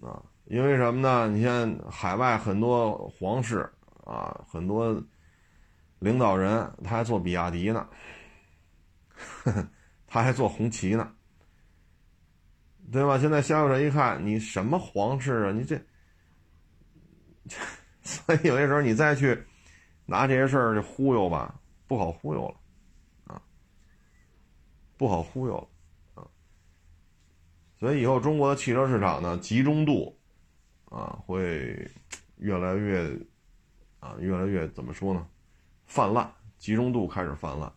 [0.00, 1.28] 啊，因为什么呢？
[1.28, 3.68] 你像海外很多皇室
[4.04, 5.02] 啊，很多
[5.98, 7.88] 领导人他还做比亚迪呢，
[10.06, 11.12] 他还做红旗呢，
[12.92, 13.18] 对吧？
[13.18, 15.52] 现在消费者一看，你什么皇室啊？
[15.52, 15.80] 你这，
[18.02, 19.42] 所以有些时候你再去
[20.04, 23.42] 拿这些事儿忽悠吧，不好忽悠了，啊，
[24.96, 25.68] 不好忽悠了。
[27.86, 30.12] 所以以后中国的汽车市场呢，集中度，
[30.86, 31.88] 啊，会
[32.38, 33.16] 越来越，
[34.00, 35.24] 啊，越来越怎么说呢？
[35.84, 36.28] 泛滥，
[36.58, 37.72] 集中度开始泛滥。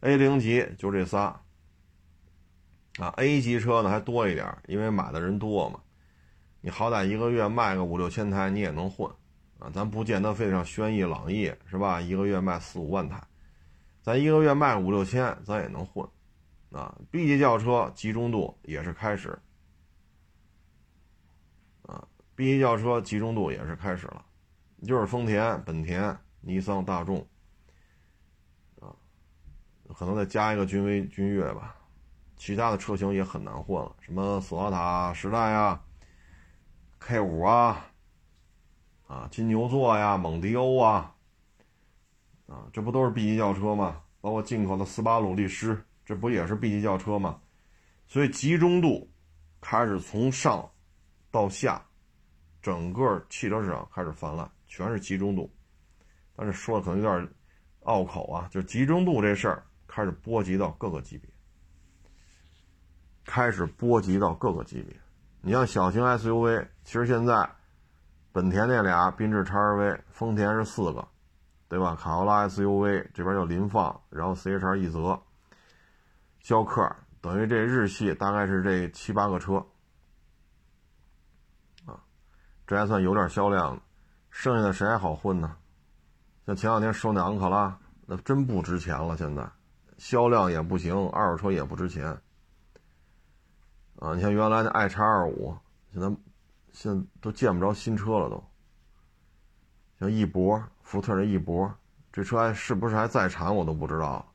[0.00, 1.38] A 零级就这仨，
[2.98, 5.80] 啊，A 级车呢还多一点，因为买的人多嘛。
[6.62, 9.06] 你好歹一个月卖个五六千台，你也能混，
[9.58, 12.00] 啊，咱不见得非得像轩逸、朗逸是吧？
[12.00, 13.22] 一个月卖四五万台，
[14.00, 16.08] 咱一个月卖五六千，咱也能混。
[16.72, 19.38] 啊，B 级轿车集中度也是开始，
[21.82, 24.24] 啊，B 级轿车集中度也是开始了，
[24.84, 27.24] 就是丰田、本田、尼桑、大众，
[28.80, 28.92] 啊，
[29.94, 31.76] 可能再加一个君威、君越吧，
[32.36, 35.82] 其他的车型也很难混了，什么索纳塔、时代啊、
[36.98, 37.86] K 五啊，
[39.06, 41.14] 啊，金牛座呀、蒙迪欧啊，
[42.48, 44.02] 啊，这不都是 B 级轿车吗？
[44.20, 45.82] 包括进口的斯巴鲁、力狮。
[46.06, 47.38] 这不也是 B 级轿车吗？
[48.06, 49.10] 所以集中度
[49.60, 50.70] 开始从上
[51.32, 51.84] 到下，
[52.62, 55.52] 整个汽车市场开始泛滥，全是集中度。
[56.36, 57.28] 但是说的可能有点
[57.80, 61.28] 拗口啊，就集中度这事儿开始波及到各个级别，
[63.24, 64.96] 开始波及到各个级别。
[65.40, 67.50] 你像小型 SUV，其实现在
[68.30, 71.08] 本田那俩缤智 XRV，丰田是四个，
[71.68, 71.96] 对吧？
[71.96, 75.20] 卡罗拉 SUV 这边叫凌放，然后 CHR 一泽。
[76.46, 76.88] 逍客
[77.20, 79.56] 等于这日系大概是这七八个车，
[81.84, 81.98] 啊，
[82.64, 83.82] 这还算有点销量，
[84.30, 85.56] 剩下的谁还好混呢？
[86.46, 87.76] 像前两天收那昂克拉，
[88.06, 89.44] 那真不值钱了，现在
[89.98, 92.06] 销量也不行，二手车也不值钱。
[93.96, 95.52] 啊，你像原来那 i 叉二五，
[95.92, 96.16] 现在
[96.70, 98.44] 现都见不着新车了都。
[99.98, 101.74] 像翼博，福特的翼博，
[102.12, 104.32] 这车还是不是还在产，我都不知道。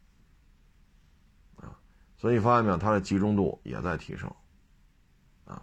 [2.22, 4.32] 所以发现没有，它的集中度也在提升，
[5.44, 5.60] 啊，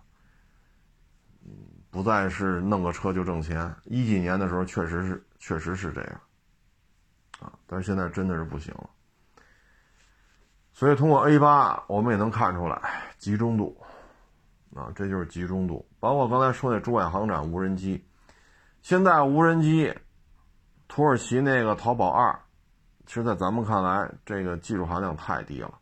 [1.88, 3.72] 不再是弄个车就挣钱。
[3.84, 6.20] 一几年的时候确实是，确实是这样，
[7.38, 8.90] 啊，但是现在真的是不行了。
[10.72, 13.80] 所以通过 A 八，我们也能看出来集中度，
[14.74, 15.88] 啊，这就是集中度。
[16.00, 18.04] 包括刚才说那珠海航展无人机，
[18.82, 19.96] 现在无人机，
[20.88, 22.36] 土耳其那个淘宝二，
[23.06, 25.72] 其实在咱们看来，这个技术含量太低了。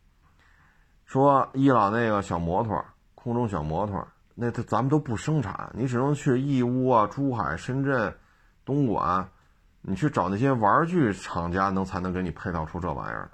[1.06, 2.84] 说伊朗那个小摩托，
[3.14, 8.12] 空中小摩托，那他咱们都不生产，你只能去义乌啊、珠海、深圳、
[8.64, 9.28] 东莞，
[9.82, 13.30] 你去找那些玩具厂家，能才能给你配套出这玩意儿。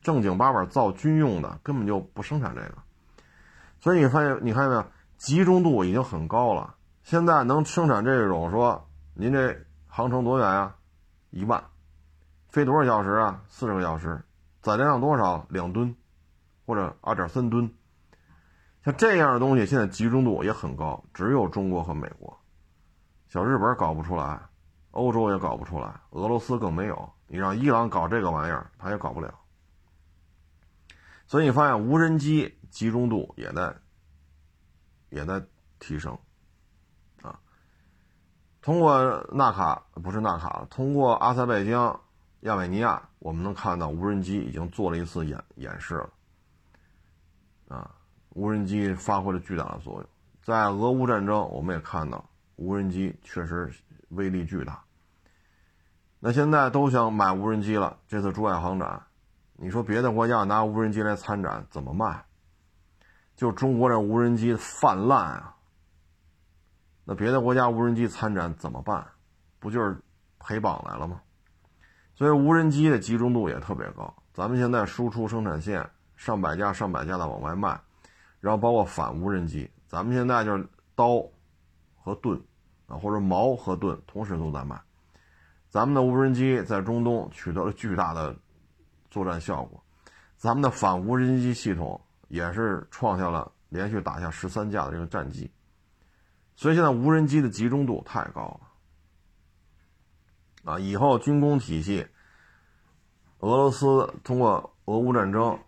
[0.00, 2.74] 正经八百造军用的，根本就不生产这个。
[3.80, 4.84] 所以你发现，你看见没有，
[5.18, 6.74] 集中度已经很高了。
[7.02, 9.54] 现在能生产这种，说您这
[9.86, 10.74] 航程多远呀？
[11.28, 11.62] 一万，
[12.48, 13.42] 飞多少小时啊？
[13.46, 14.22] 四十个小时，
[14.62, 15.44] 载量多少？
[15.50, 15.94] 两吨。
[16.70, 17.68] 或者二点三吨，
[18.84, 22.38] 像这样的东西，现在集中度也很高，只有中国和美国，
[23.28, 24.40] 小日本搞不出来，
[24.92, 27.12] 欧洲也搞不出来，俄罗斯更没有。
[27.26, 29.34] 你让伊朗搞这个玩意儿，他也搞不了。
[31.26, 33.74] 所以你发现无人机集中度也在
[35.08, 35.42] 也在
[35.80, 36.16] 提升，
[37.20, 37.36] 啊，
[38.62, 42.00] 通过纳卡不是纳卡，通过阿塞拜疆、
[42.42, 46.10] 亚美尼亚，我们能看到无人机已经做了一次演演示了。
[47.70, 47.90] 啊，
[48.30, 50.06] 无人机发挥了巨大的作用。
[50.42, 52.24] 在俄乌战争，我们也看到
[52.56, 53.72] 无人机确实
[54.08, 54.82] 威力巨大。
[56.18, 59.00] 那现在都想买无人机了，这次珠海航展，
[59.54, 62.24] 你说别的国家拿无人机来参展怎么卖？
[63.36, 65.56] 就中国这无人机泛滥啊！
[67.04, 69.06] 那别的国家无人机参展怎么办？
[69.58, 69.96] 不就是
[70.38, 71.20] 陪绑来了吗？
[72.14, 74.12] 所以无人机的集中度也特别高。
[74.34, 75.88] 咱们现在输出生产线
[76.20, 77.80] 上百架、上百架的往外卖，
[78.40, 81.24] 然后包括反无人机，咱们现在就是刀
[81.96, 82.38] 和盾
[82.86, 84.78] 啊，或者矛和盾同时都在卖。
[85.70, 88.36] 咱们的无人机在中东取得了巨大的
[89.10, 89.82] 作战效果，
[90.36, 91.98] 咱们的反无人机系统
[92.28, 95.50] 也是创下了连续打下十三架的这个战绩，
[96.54, 98.60] 所以现在无人机的集中度太高
[100.64, 100.78] 了啊！
[100.78, 102.06] 以后军工体系，
[103.38, 105.58] 俄罗斯通过俄乌战争，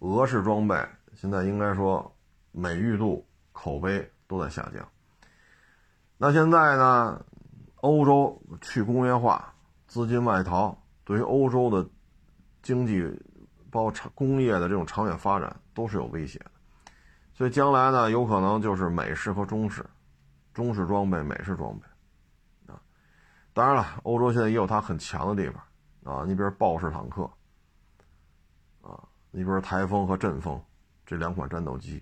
[0.00, 0.76] 俄式装备
[1.14, 2.14] 现在应该说
[2.52, 4.86] 美誉度、口碑都在下降。
[6.16, 7.24] 那现在呢？
[7.76, 9.52] 欧洲去工业化，
[9.86, 10.74] 资金外逃，
[11.04, 11.86] 对于欧洲的
[12.62, 13.02] 经济，
[13.70, 16.50] 包括长工业的这种长远发展都是有威胁的。
[17.34, 19.84] 所以将来呢，有可能就是美式和中式，
[20.54, 21.84] 中式装备、美式装备
[22.72, 22.80] 啊。
[23.52, 26.24] 当然了，欧洲现在也有它很强的地方啊。
[26.26, 27.30] 你比如豹式坦克，
[29.36, 30.62] 你比如台风和阵风
[31.04, 32.00] 这两款战斗机，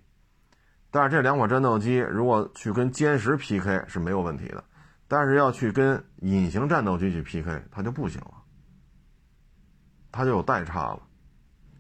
[0.91, 4.62] 但是这两款战斗机如果去跟歼十 PK 是没有问题的。
[5.09, 8.35] 但是要去跟隐形战斗机去 PK，它就不行了，
[10.11, 11.03] 它就有代差了。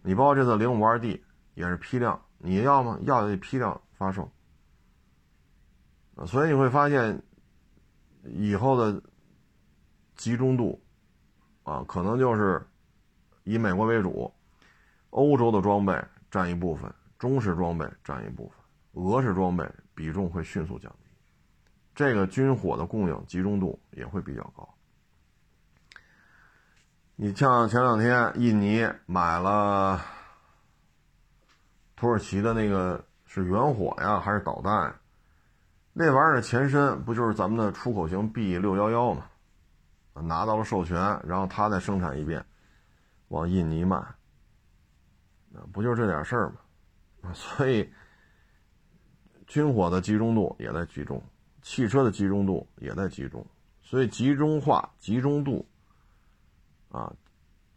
[0.02, 1.22] 你包括这次零五二 D
[1.54, 2.98] 也是批量，你要吗？
[3.02, 4.30] 要就批量发售。
[6.26, 7.22] 所以你会发现，
[8.24, 9.02] 以后的
[10.14, 10.82] 集中度
[11.62, 12.66] 啊，可能就是
[13.44, 14.30] 以美国为主，
[15.12, 21.10] 欧洲的装备占一部分，中式装备占一部分，俄式装备比重会迅速降低。
[21.94, 24.66] 这个军火的供应集中度也会比较高。
[27.14, 30.00] 你像前两天印尼买了
[31.94, 34.94] 土耳其的那个是远火呀，还是导弹？
[35.92, 39.26] 那玩意儿的前身不就是咱们的出口型 B 六幺幺吗？
[40.14, 42.42] 拿到了授权，然后他再生产一遍，
[43.28, 44.02] 往印尼卖，
[45.72, 47.32] 不就这点事儿吗？
[47.34, 47.88] 所以
[49.46, 51.22] 军火的集中度也在集中。
[51.62, 53.46] 汽车的集中度也在集中，
[53.80, 55.64] 所以集中化、集中度，
[56.88, 57.14] 啊，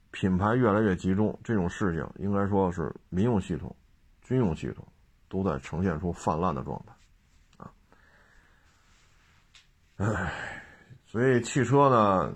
[0.09, 3.75] 品牌越来越集中，这种事情应该说是民用系统、
[4.23, 4.83] 军用系统
[5.29, 7.71] 都在呈现出泛滥的状态，啊，
[9.97, 10.33] 唉，
[11.05, 12.35] 所以汽车呢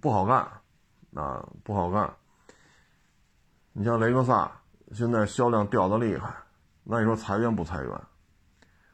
[0.00, 0.36] 不好干，
[1.14, 2.08] 啊不好干。
[3.72, 4.50] 你像雷克萨
[4.92, 6.34] 现在销量掉的厉害，
[6.82, 8.00] 那你说裁员不裁员？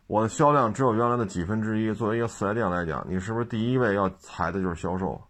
[0.07, 1.93] 我的销量只有原来的几分之一。
[1.93, 5.21] 作为一个四 S 店来讲，你是不是第一位要裁的就是销售？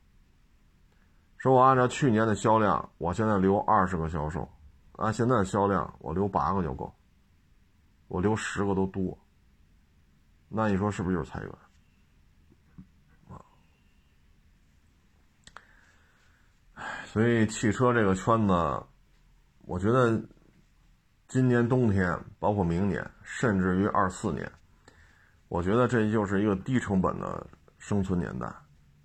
[1.39, 4.47] 说我按照去年的销量，我现在留二十个销售，
[4.97, 6.93] 按现在的销量，我留八个就够，
[8.09, 9.17] 我留十个都多。
[10.49, 11.51] 那你说是不是就是裁员？
[13.31, 13.41] 啊，
[17.07, 18.83] 所以汽车这个圈子，
[19.67, 20.23] 我觉得
[21.27, 24.51] 今年冬天，包括明年，甚至于二四年。
[25.49, 27.45] 我觉得这就是一个低成本的
[27.77, 28.47] 生存年代，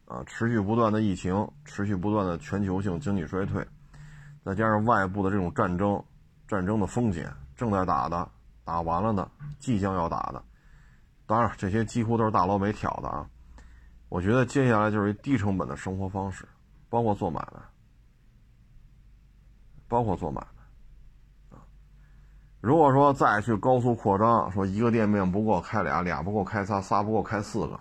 [0.06, 3.68] 啊，持续不断的疫情，持续不断的全球性经济衰退，
[4.46, 6.04] 再加上外部的这种战争，
[6.48, 8.30] 战争的风险正在打的，
[8.64, 10.44] 打完了的，即将要打的，
[11.26, 13.28] 当然这些几乎都是大老美挑的啊。
[14.10, 16.48] 我觉得接下来就是一低成本的生活方式，
[16.88, 17.60] 包括做买卖，
[19.92, 21.60] 包括做买卖。
[22.62, 27.78] 如果说再去高速扩张，说一个店面不够开俩，俩不够开仨，仨不够开四个，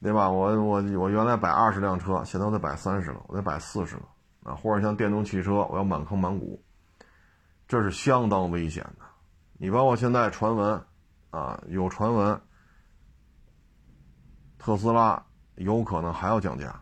[0.00, 0.30] 对吧？
[0.30, 4.02] 我我我原来摆二十辆车，现在我得摆三十个，我得摆四十个
[4.50, 4.54] 啊！
[4.54, 6.64] 或者像电动汽车，我要满坑满谷，
[7.68, 9.04] 这是相当危险的。
[9.58, 10.82] 你包括现在传闻
[11.30, 12.40] 啊，有传闻，
[14.58, 15.22] 特斯拉
[15.56, 16.80] 有可能还要降价，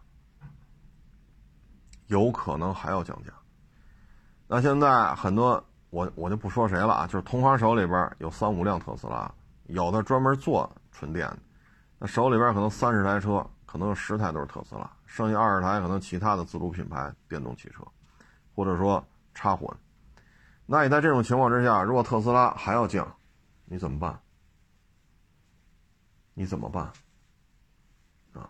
[2.06, 3.32] 有可能还要降价。
[4.52, 5.64] 那现在很多。
[5.92, 9.28] 我我就不说谁了啊，就是同行手里边有三五辆特斯拉，
[9.66, 11.38] 有的专门做纯电的，
[11.98, 17.82] 那手里边可能三十台车，可能有十台都是特斯拉，剩下二十台可能其他的自主品牌电动汽车，
[18.54, 19.68] 或者说插混。
[20.64, 23.16] 那你在这种情况之下，如果特斯拉还要降，
[23.64, 24.16] 你怎么办？
[26.34, 26.84] 你怎么办？
[28.32, 28.48] 啊，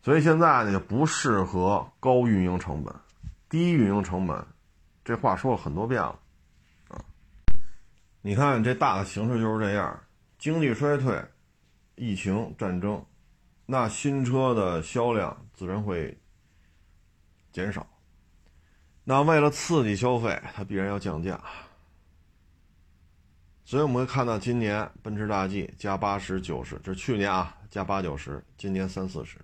[0.00, 2.94] 所以现在呢就不适合高运营成本，
[3.48, 4.46] 低运营成本，
[5.04, 6.18] 这话说了很多遍了。
[6.88, 7.04] 啊
[8.20, 10.02] 你看这大的形势就是这样，
[10.38, 11.20] 经济衰退、
[11.96, 13.04] 疫情、战争，
[13.66, 16.16] 那新车的销量自然会
[17.50, 17.86] 减少。
[19.04, 21.42] 那为了刺激消费，它必然要降价。
[23.64, 29.38] 所以我们会看到，今年奔驰大 G 加八十九十，这是去年啊加八九十，今年三四十。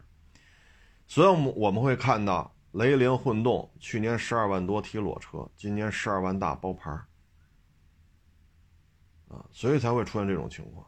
[1.06, 6.90] 所以我们我们会看到，雷凌混动去年十二万多提裸车，今年十二万大包牌
[9.28, 10.86] 啊，所以才会出现这种情况。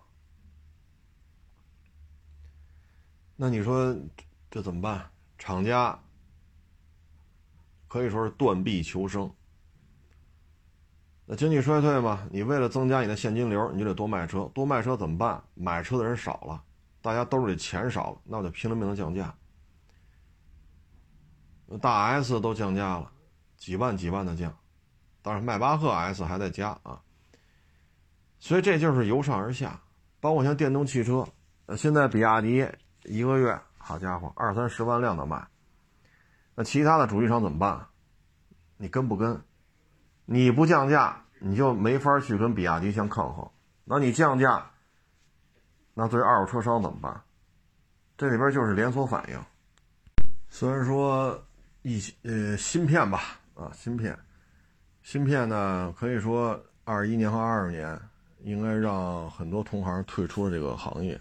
[3.36, 3.96] 那你说
[4.50, 5.10] 这怎么办？
[5.38, 5.98] 厂家
[7.88, 9.32] 可以说是断臂求生。
[11.24, 14.50] 那经济衰退嘛，你为了增加你的现金流，你就得多卖车。
[14.52, 15.42] 多卖车怎么办？
[15.54, 16.62] 买车的人少了，
[17.00, 19.34] 大家兜里钱少了，那我就拼了命的降价。
[21.78, 23.10] 大 S 都降价了，
[23.56, 24.52] 几万几万的降，
[25.22, 27.00] 但是迈巴赫 S 还在加啊。
[28.38, 29.80] 所以这就是由上而下，
[30.18, 31.26] 包括像电动汽车，
[31.66, 32.66] 呃，现在比亚迪
[33.04, 35.46] 一个月，好家伙，二三十万辆的卖。
[36.54, 37.86] 那其他的主机厂怎么办？
[38.76, 39.40] 你跟不跟？
[40.24, 43.48] 你不降价，你就没法去跟比亚迪相抗衡。
[43.84, 44.70] 那你降价，
[45.94, 47.22] 那对二手车商怎么办？
[48.16, 49.38] 这里边就是连锁反应。
[50.48, 51.42] 虽然说
[51.82, 54.18] 一呃芯片吧，啊芯片，
[55.02, 57.98] 芯片呢可以说二一年和二二年
[58.42, 61.20] 应该让很多同行退出了这个行业。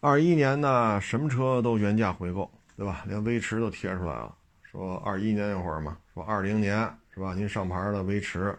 [0.00, 3.04] 二一年呢，什么车都原价回购，对吧？
[3.06, 6.92] 连威驰都贴出来了，说二一年那会儿嘛，说二零年。
[7.14, 7.34] 是吧？
[7.34, 8.58] 您上牌的威驰，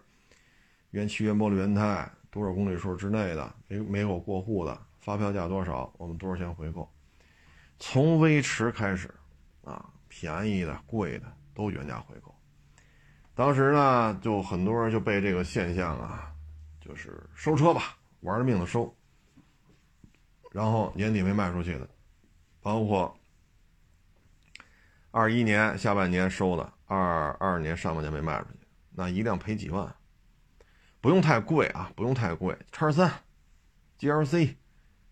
[0.92, 6.88] 原漆原玻璃原胎，多少公里数之内的，没没有过户的，发票价多少，我们多少钱回购？
[7.80, 9.12] 从威驰开始，
[9.64, 9.84] 啊，
[10.16, 12.34] 便宜的、贵的都原价回购。
[13.34, 16.32] 当时呢，就很多人就被这个现象啊，
[16.80, 18.96] 就是收车吧，玩命的收。
[20.52, 21.90] 然后年底没卖出去的，
[22.62, 23.18] 包括
[25.10, 26.72] 二一年下半年收的。
[26.86, 28.60] 二二年上半年没卖出去，
[28.92, 29.96] 那一辆赔几万，
[31.02, 32.56] 不用太贵啊，不用太贵。
[32.72, 33.12] 叉三、
[33.98, 34.56] GLC、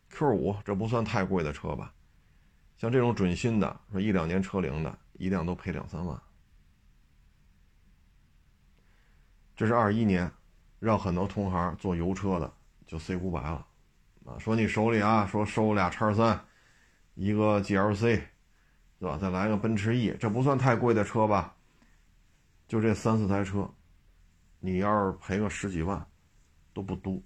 [0.10, 1.92] Q 五，这不算太贵的车吧？
[2.82, 6.20] 像这种准新的，说一两年车龄的，一辆都赔两三万。
[9.56, 10.32] 这是二一年，
[10.80, 12.52] 让很多同行做油车的
[12.88, 13.68] 就 say goodbye 了
[14.26, 14.36] 啊！
[14.40, 16.44] 说你手里啊，说收俩叉三，
[17.14, 18.20] 一个 GLC，
[18.98, 19.16] 对吧？
[19.22, 21.56] 再来个奔驰 E，这不算太贵的车吧？
[22.68, 23.72] 就这三四台车，
[24.60, 26.04] 你要是赔个十几万，
[26.74, 27.22] 都不多。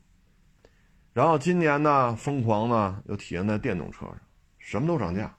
[1.13, 4.19] 然后今年呢，疯狂呢又体现在电动车上，
[4.59, 5.33] 什么都涨价。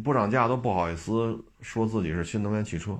[0.00, 2.98] 不涨价都不好意思说自己是新能源汽车，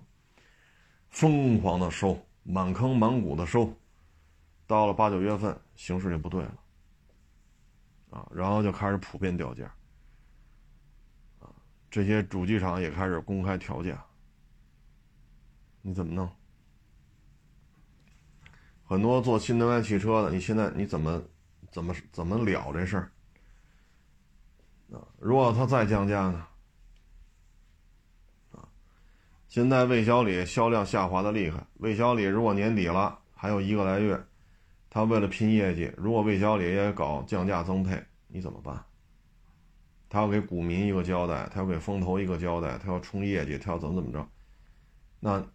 [1.08, 3.74] 疯狂的收，满坑满谷的收。
[4.66, 6.54] 到了八九月份，形势就不对了，
[8.10, 9.64] 啊，然后就开始普遍掉价，
[11.40, 11.48] 啊，
[11.90, 14.02] 这些主机厂也开始公开调价。
[15.82, 16.30] 你怎么弄？
[18.84, 21.22] 很多做新能源汽车的，你现在你怎么
[21.70, 23.10] 怎么怎么了这事儿？
[24.94, 26.46] 啊，如果他再降价呢？
[28.52, 28.68] 啊，
[29.52, 31.62] 现在魏小李销量下滑的厉害。
[31.74, 34.18] 魏小李如果年底了还有一个来月，
[34.88, 38.82] 他为了拼业绩，如果魏小李也搞降价增配，你怎么办？
[40.08, 44.26] 他要给股民一个交代，他要给风投一个交代，他要冲业绩，他要怎么怎么着？
[45.20, 45.46] 那？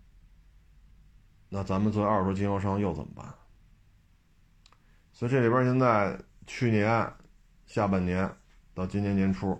[1.50, 3.26] 那咱们作为二手车经销商又怎么办？
[5.12, 7.12] 所以这里边现在去年
[7.66, 8.32] 下半年
[8.76, 9.60] 到今年年初，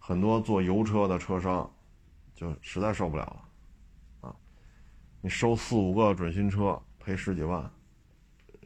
[0.00, 1.72] 很多做油车的车商
[2.34, 3.44] 就实在受不了了！
[5.28, 7.70] 收四五个准新车赔十几万，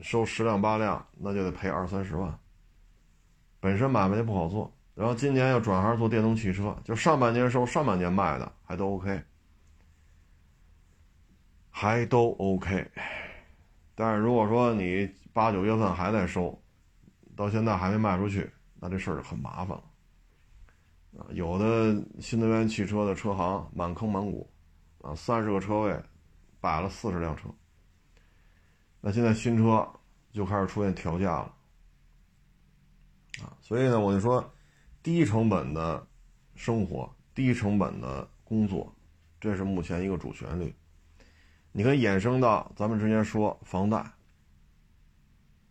[0.00, 2.38] 收十辆八辆那就得赔二三十万。
[3.60, 9.22] 本身买卖就不好做，然后今年又转行做电动汽车，就上半年收上半年卖的还都 OK。
[11.74, 12.86] 还都 OK，
[13.94, 16.56] 但是如果说你八九月份还在收，
[17.34, 18.48] 到现在还没卖出去，
[18.78, 19.82] 那这事儿就很麻烦了。
[21.18, 24.48] 啊，有的新能源汽车的车行满坑满谷，
[25.00, 25.98] 啊，三十个车位
[26.62, 27.48] 摆了四十辆车，
[29.00, 29.86] 那现在新车
[30.30, 31.54] 就开始出现调价了。
[33.42, 34.54] 啊，所以呢，我就说，
[35.02, 36.06] 低成本的
[36.54, 38.94] 生活，低成本的工作，
[39.40, 40.72] 这是目前一个主旋律。
[41.72, 43.98] 你可以衍生到咱们之前说房贷，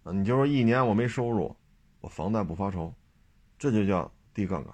[0.04, 1.56] 啊，你就说一年我没收入，
[2.02, 2.94] 我房贷不发愁，
[3.58, 4.74] 这就叫低杠杆，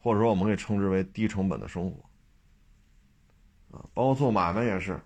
[0.00, 5.00] 或者说我们可以称之为低成本的生活，啊，包括做买卖也是，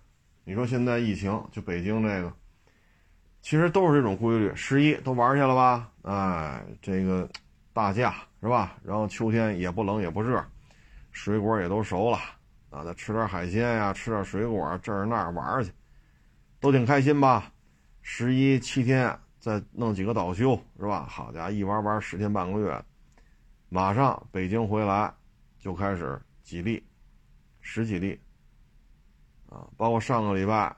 [0.49, 2.33] 你说现在疫情，就北京这个，
[3.43, 4.51] 其实都是这种规律。
[4.55, 5.93] 十一都玩去了吧？
[6.05, 7.29] 哎，这个
[7.75, 8.79] 大假是吧？
[8.83, 10.43] 然后秋天也不冷也不热，
[11.13, 12.19] 水果也都熟了
[12.71, 15.71] 啊，再吃点海鲜呀，吃点水果，这儿那儿玩去，
[16.61, 17.53] 都挺开心吧？
[18.01, 21.05] 十一七天再弄几个倒休是吧？
[21.05, 22.83] 好家伙，一玩玩十天半个月，
[23.69, 25.13] 马上北京回来
[25.59, 26.83] 就开始几例，
[27.61, 28.19] 十几例
[29.49, 30.75] 啊，包括上个礼拜。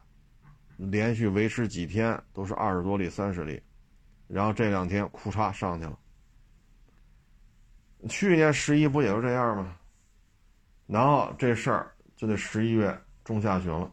[0.76, 3.62] 连续维持几天都是二十多例、三十例，
[4.26, 5.98] 然后这两天库嚓上去了。
[8.08, 9.76] 去年十一不也就这样吗？
[10.86, 13.90] 然后这事儿就得十一月中下旬了，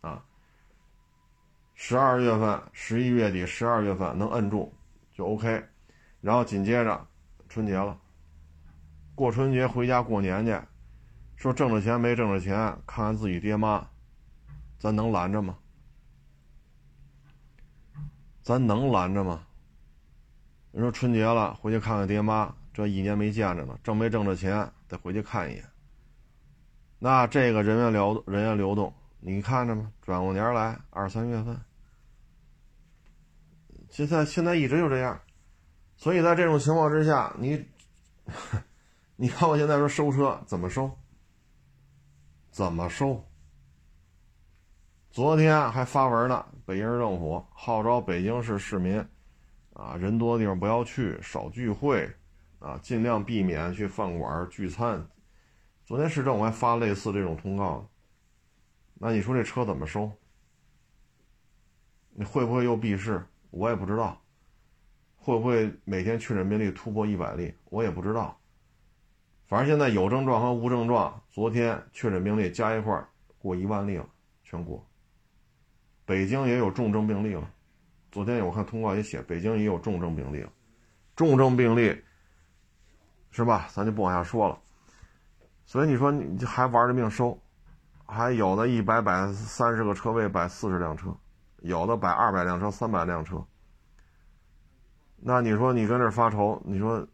[0.00, 0.24] 啊，
[1.76, 4.74] 十二月份、十一月底、十二月份能摁住
[5.14, 5.64] 就 OK，
[6.20, 7.06] 然后紧接着
[7.48, 7.96] 春节了，
[9.14, 10.60] 过春节回家过年去，
[11.40, 12.54] 说挣着钱没挣着钱，
[12.86, 13.88] 看看自己爹妈。
[14.78, 15.56] 咱能拦着吗？
[18.42, 19.46] 咱能拦着吗？
[20.70, 25.64] 你说春节了，回去看看爹妈，这一年没见着呢，挣没挣着钱，得回去看一眼。
[26.98, 29.90] 那这个人员流人员流动，你看着吗？
[30.02, 31.58] 转过年来二三月份，
[33.88, 35.18] 现在现在一直就这样，
[35.96, 37.66] 所以在这种情况之下，你
[39.16, 40.94] 你看我现在说收车怎么收？
[42.50, 43.24] 怎么收？
[45.08, 48.98] 昨天还发文呢，北京市政府号召北京市市民，
[49.72, 52.12] 啊，人多的地方不要去，少聚会，
[52.58, 55.08] 啊，尽量避免去饭馆聚餐。
[55.84, 57.88] 昨天市政府还发类似这种通告，
[58.94, 60.10] 那你说这车怎么收？
[62.10, 63.24] 你会不会又闭市？
[63.50, 64.20] 我也不知道。
[65.16, 67.54] 会不会每天确诊病例突破一百例？
[67.66, 68.39] 我也不知道。
[69.50, 73.04] 反正现在有症状和无症状，昨天确诊病例加一块
[73.36, 74.06] 过一万例了，
[74.44, 74.80] 全国。
[76.04, 77.50] 北京也有重症病例了，
[78.12, 80.52] 昨天我看通告也写，北京也有重症病例了。
[81.16, 82.00] 重症病例
[83.32, 83.66] 是吧？
[83.72, 84.56] 咱就不往下说了。
[85.66, 87.36] 所以你说你还玩着命收，
[88.06, 91.12] 还有的一百摆三十个车位摆四十辆车，
[91.62, 93.44] 有的摆二百辆车、三百辆车。
[95.16, 96.62] 那你说你跟这发愁？
[96.64, 97.04] 你说，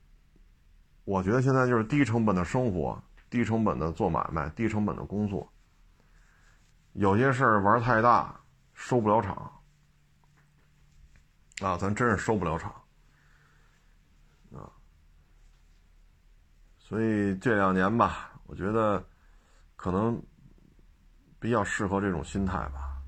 [1.07, 5.51] 我觉得现在就是低成本的生活，低成本的做买卖，低成本的工作。
[6.93, 8.39] 有些事儿玩太大。
[8.79, 9.51] 收不了场
[11.63, 11.79] 啊！
[11.79, 12.71] 咱真是收不了场
[14.53, 14.69] 啊！
[16.79, 19.03] 所以这两年吧，我觉得
[19.77, 20.23] 可能
[21.41, 23.03] 比较适合这种心态吧，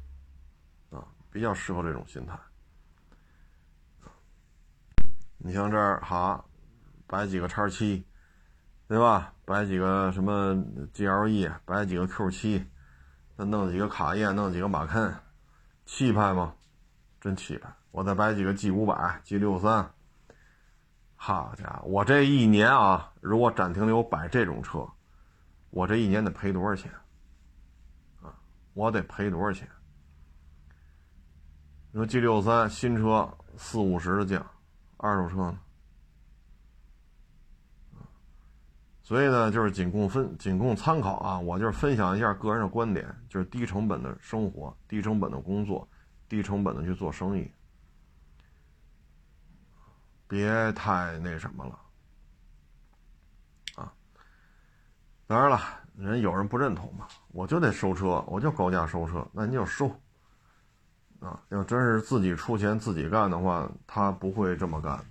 [0.90, 2.34] 啊，比较适合这种心态。
[5.36, 6.42] 你像这儿哈，
[7.08, 8.06] 摆几个叉七，
[8.86, 9.32] 对吧？
[9.44, 10.54] 摆几个什么
[10.92, 12.64] GLE，摆几个 Q 七，
[13.36, 15.12] 再弄几个卡宴，弄几个马肯。
[15.86, 16.54] 气派吗？
[17.18, 17.74] 真气派！
[17.90, 19.90] 我再摆几个 G 五百、G 六三。
[21.16, 24.86] 好家伙，我这一年啊，如果展厅里我摆这种车，
[25.70, 26.92] 我这一年得赔多少钱？
[28.22, 28.36] 啊，
[28.74, 29.66] 我得赔多少钱？
[31.90, 34.44] 你说 G 六三新车四五十的价，
[34.98, 35.58] 二手车呢？
[39.08, 41.38] 所以呢，就是仅供分，仅供参考啊！
[41.38, 45.88] 我就是分享一下个人的观点，就是低成本的生活，低成本的工作，
[46.28, 47.50] 低成本的去做生意，
[50.26, 51.80] 别太那什么了
[53.82, 53.90] 啊！
[55.26, 55.58] 当然了，
[55.96, 59.88] 人有人不认同嘛，我就得收车，我就高价收车，那你就收
[61.20, 61.42] 啊！
[61.48, 65.02] 要真是自己出钱自己干的话，他不会这么干。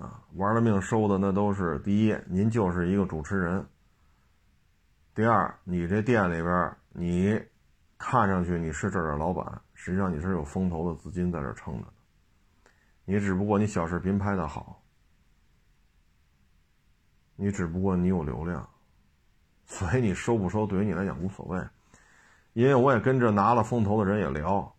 [0.00, 3.64] 啊，玩了命收的那都是第一，您就是一个主持人。
[5.14, 7.38] 第二，你这店里边，你
[7.98, 11.86] 看上去你是这儿的老板，实际上你是有风投的资金在这撑着。
[13.04, 14.82] 你只不过你小视频拍的好，
[17.36, 18.66] 你只不过你有流量，
[19.66, 21.62] 所以你收不收对于你来讲无所谓。
[22.54, 24.74] 因为我也跟着拿了风投的人也聊，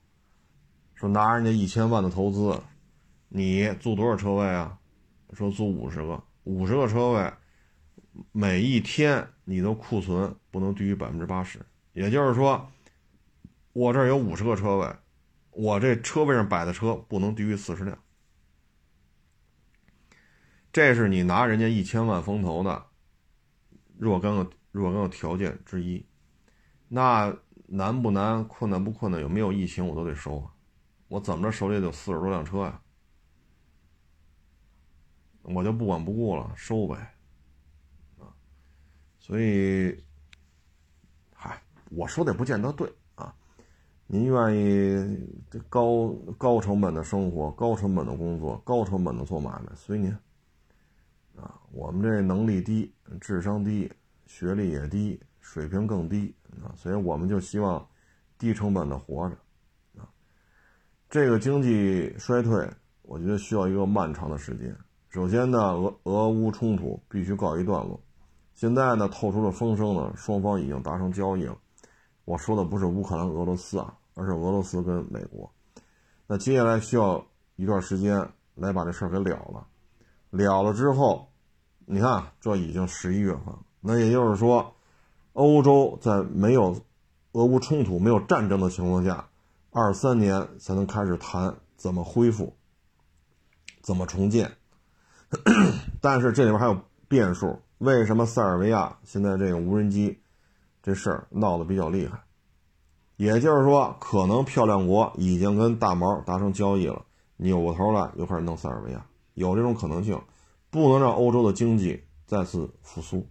[0.96, 2.60] 说拿人家一千万的投资，
[3.28, 4.80] 你租多少车位啊？
[5.34, 7.34] 说租五十个，五十个车位，
[8.32, 11.60] 每一天你的库存不能低于百分之八十。
[11.94, 12.70] 也就是说，
[13.74, 14.96] 我这儿有五十个车位，
[15.52, 17.98] 我这车位上摆的车不能低于四十辆。
[20.72, 22.86] 这是你拿人家一千万风投的
[23.98, 26.06] 若干个若干个条件之一。
[26.88, 27.36] 那
[27.68, 28.46] 难不难？
[28.48, 29.22] 困难不困难？
[29.22, 29.86] 有没有疫情？
[29.88, 30.52] 我都得收啊！
[31.08, 32.82] 我怎么着手里得有四十多辆车呀？
[35.44, 36.96] 我就不管不顾了，收呗，
[38.20, 38.30] 啊，
[39.18, 40.04] 所以，
[41.34, 43.34] 嗨，我说的也不见得对啊，
[44.06, 45.20] 您愿意
[45.68, 50.16] 高高成本的生活、高成本的工作、高成本的做买卖，随您。
[51.36, 53.92] 啊，我们这能力低，智商低，
[54.28, 57.90] 学历也低，水平更低啊，所以我们就希望
[58.38, 59.36] 低成本的活着。
[60.00, 60.08] 啊，
[61.10, 62.70] 这个经济衰退，
[63.02, 64.76] 我觉得需要一个漫长的时间。
[65.12, 68.00] 首先呢，俄俄乌冲突必须告一段落。
[68.56, 71.56] 现在呢，透出了风声呢，双方已经达成交易了。
[72.26, 73.96] 我说的不是乌克兰、俄罗斯啊。
[74.14, 75.50] 而是俄罗斯跟美国，
[76.28, 79.66] 那接下来需要一段时间来把这事儿给了了。
[80.32, 81.30] 了了之后，
[81.86, 84.76] 你看这已经十一月份了，那也就是说，
[85.32, 86.76] 欧洲在没有
[87.32, 89.30] 俄乌冲突、没有战争的情况下，
[89.72, 92.54] 二三年才能开始谈怎么恢复、
[93.82, 94.52] 怎么重建。
[96.02, 96.78] 但是这里边还有
[97.08, 100.20] 变数，为什么塞尔维亚现在这个无人机
[100.84, 102.22] 这事儿闹得比较厉害？
[103.18, 107.06] 也就是说，可能漂亮国已经跟大毛达成交易了，
[107.38, 109.06] 扭过头来又开始弄塞尔维亚，
[109.36, 110.20] 有这种可能性。
[110.70, 113.28] 不能让欧洲的经济再次复苏，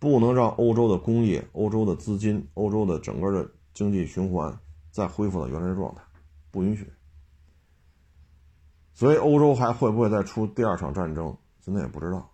[0.00, 4.58] 不能让欧洲的工业、欧洲的资金、欧洲的整个的经济循环
[4.90, 6.02] 再恢复到原来的状态，
[6.50, 6.92] 不允许。
[8.92, 12.30] 所以，欧洲还会不会再出第二场战争，现在也不知道。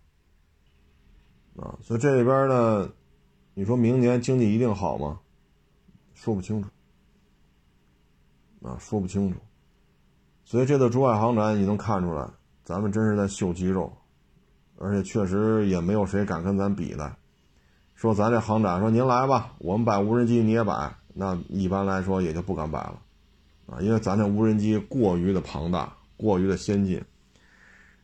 [1.57, 2.91] 啊，所以这里边呢，
[3.55, 5.21] 你说明年经济一定好吗？
[6.15, 6.69] 说不清楚。
[8.63, 9.39] 啊，说不清楚，
[10.45, 12.29] 所以这次珠海航展你能看出来，
[12.65, 13.93] 咱们真是在秀肌肉，
[14.77, 17.15] 而且确实也没有谁敢跟咱比的。
[17.95, 23.01] 说咱这航展，说您来吧，我们摆无人机你也摆，那一般来说也就不敢摆了，
[23.67, 27.05] 啊，因为咱这无人机过于的庞大，过于的先进，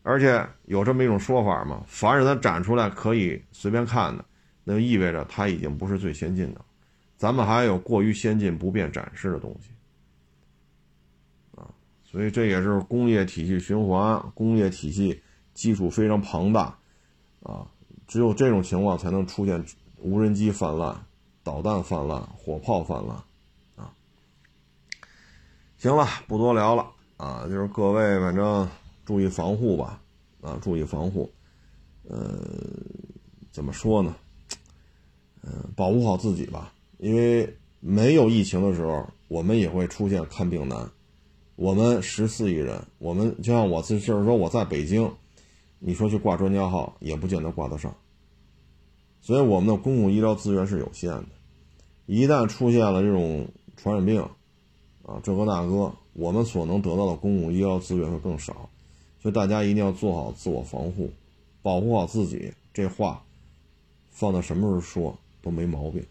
[0.03, 4.25] 而且有这么一种说法嘛，凡是咱展出来可以随便看的，
[4.65, 6.61] 那就意味着它已经不是最先进的，
[7.17, 9.71] 咱们还有过于先进不便展示的东西。
[11.57, 11.71] 啊
[12.05, 15.23] 所以这也是工业体系循环，工业体系
[15.55, 16.77] 基础非常庞大，
[17.43, 17.67] 啊，
[18.07, 19.65] 只有这种情况才能出现
[19.97, 21.07] 无人机泛滥、
[21.43, 23.17] 导弹泛滥、火炮泛滥，
[23.77, 23.95] 啊，
[25.79, 26.87] 行了，不多聊了
[27.17, 28.69] 啊，就是各位反正
[29.05, 30.03] 注意防护吧，
[30.41, 31.31] 啊，注意防护，
[32.09, 32.39] 呃，
[33.51, 34.15] 怎么说呢？
[35.43, 40.89] 嗯，保护好自己吧，因为没有疫情的时候，我们也会出现看病难。
[41.57, 45.13] 我们十四亿人，我们就像我就是说我在北京，
[45.81, 47.95] 你说去挂专家号也不见得挂得上，
[49.21, 51.27] 所以我们的公共医疗资源是有限的，
[52.07, 54.21] 一旦出现了这种传染病，
[55.03, 58.71] 啊这个那个，我们所能得到的公共医疗资源会更少，
[59.23, 61.09] 所以大家一定要做好自我防护，
[61.63, 63.23] 保护好自己，这话
[64.11, 66.05] 放到什么时候说都没毛病，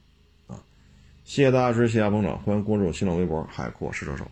[0.47, 0.63] 啊，
[1.25, 4.25] 谢谢大家支持，谢谢捧场，欢迎关注新浪微博海阔试车手。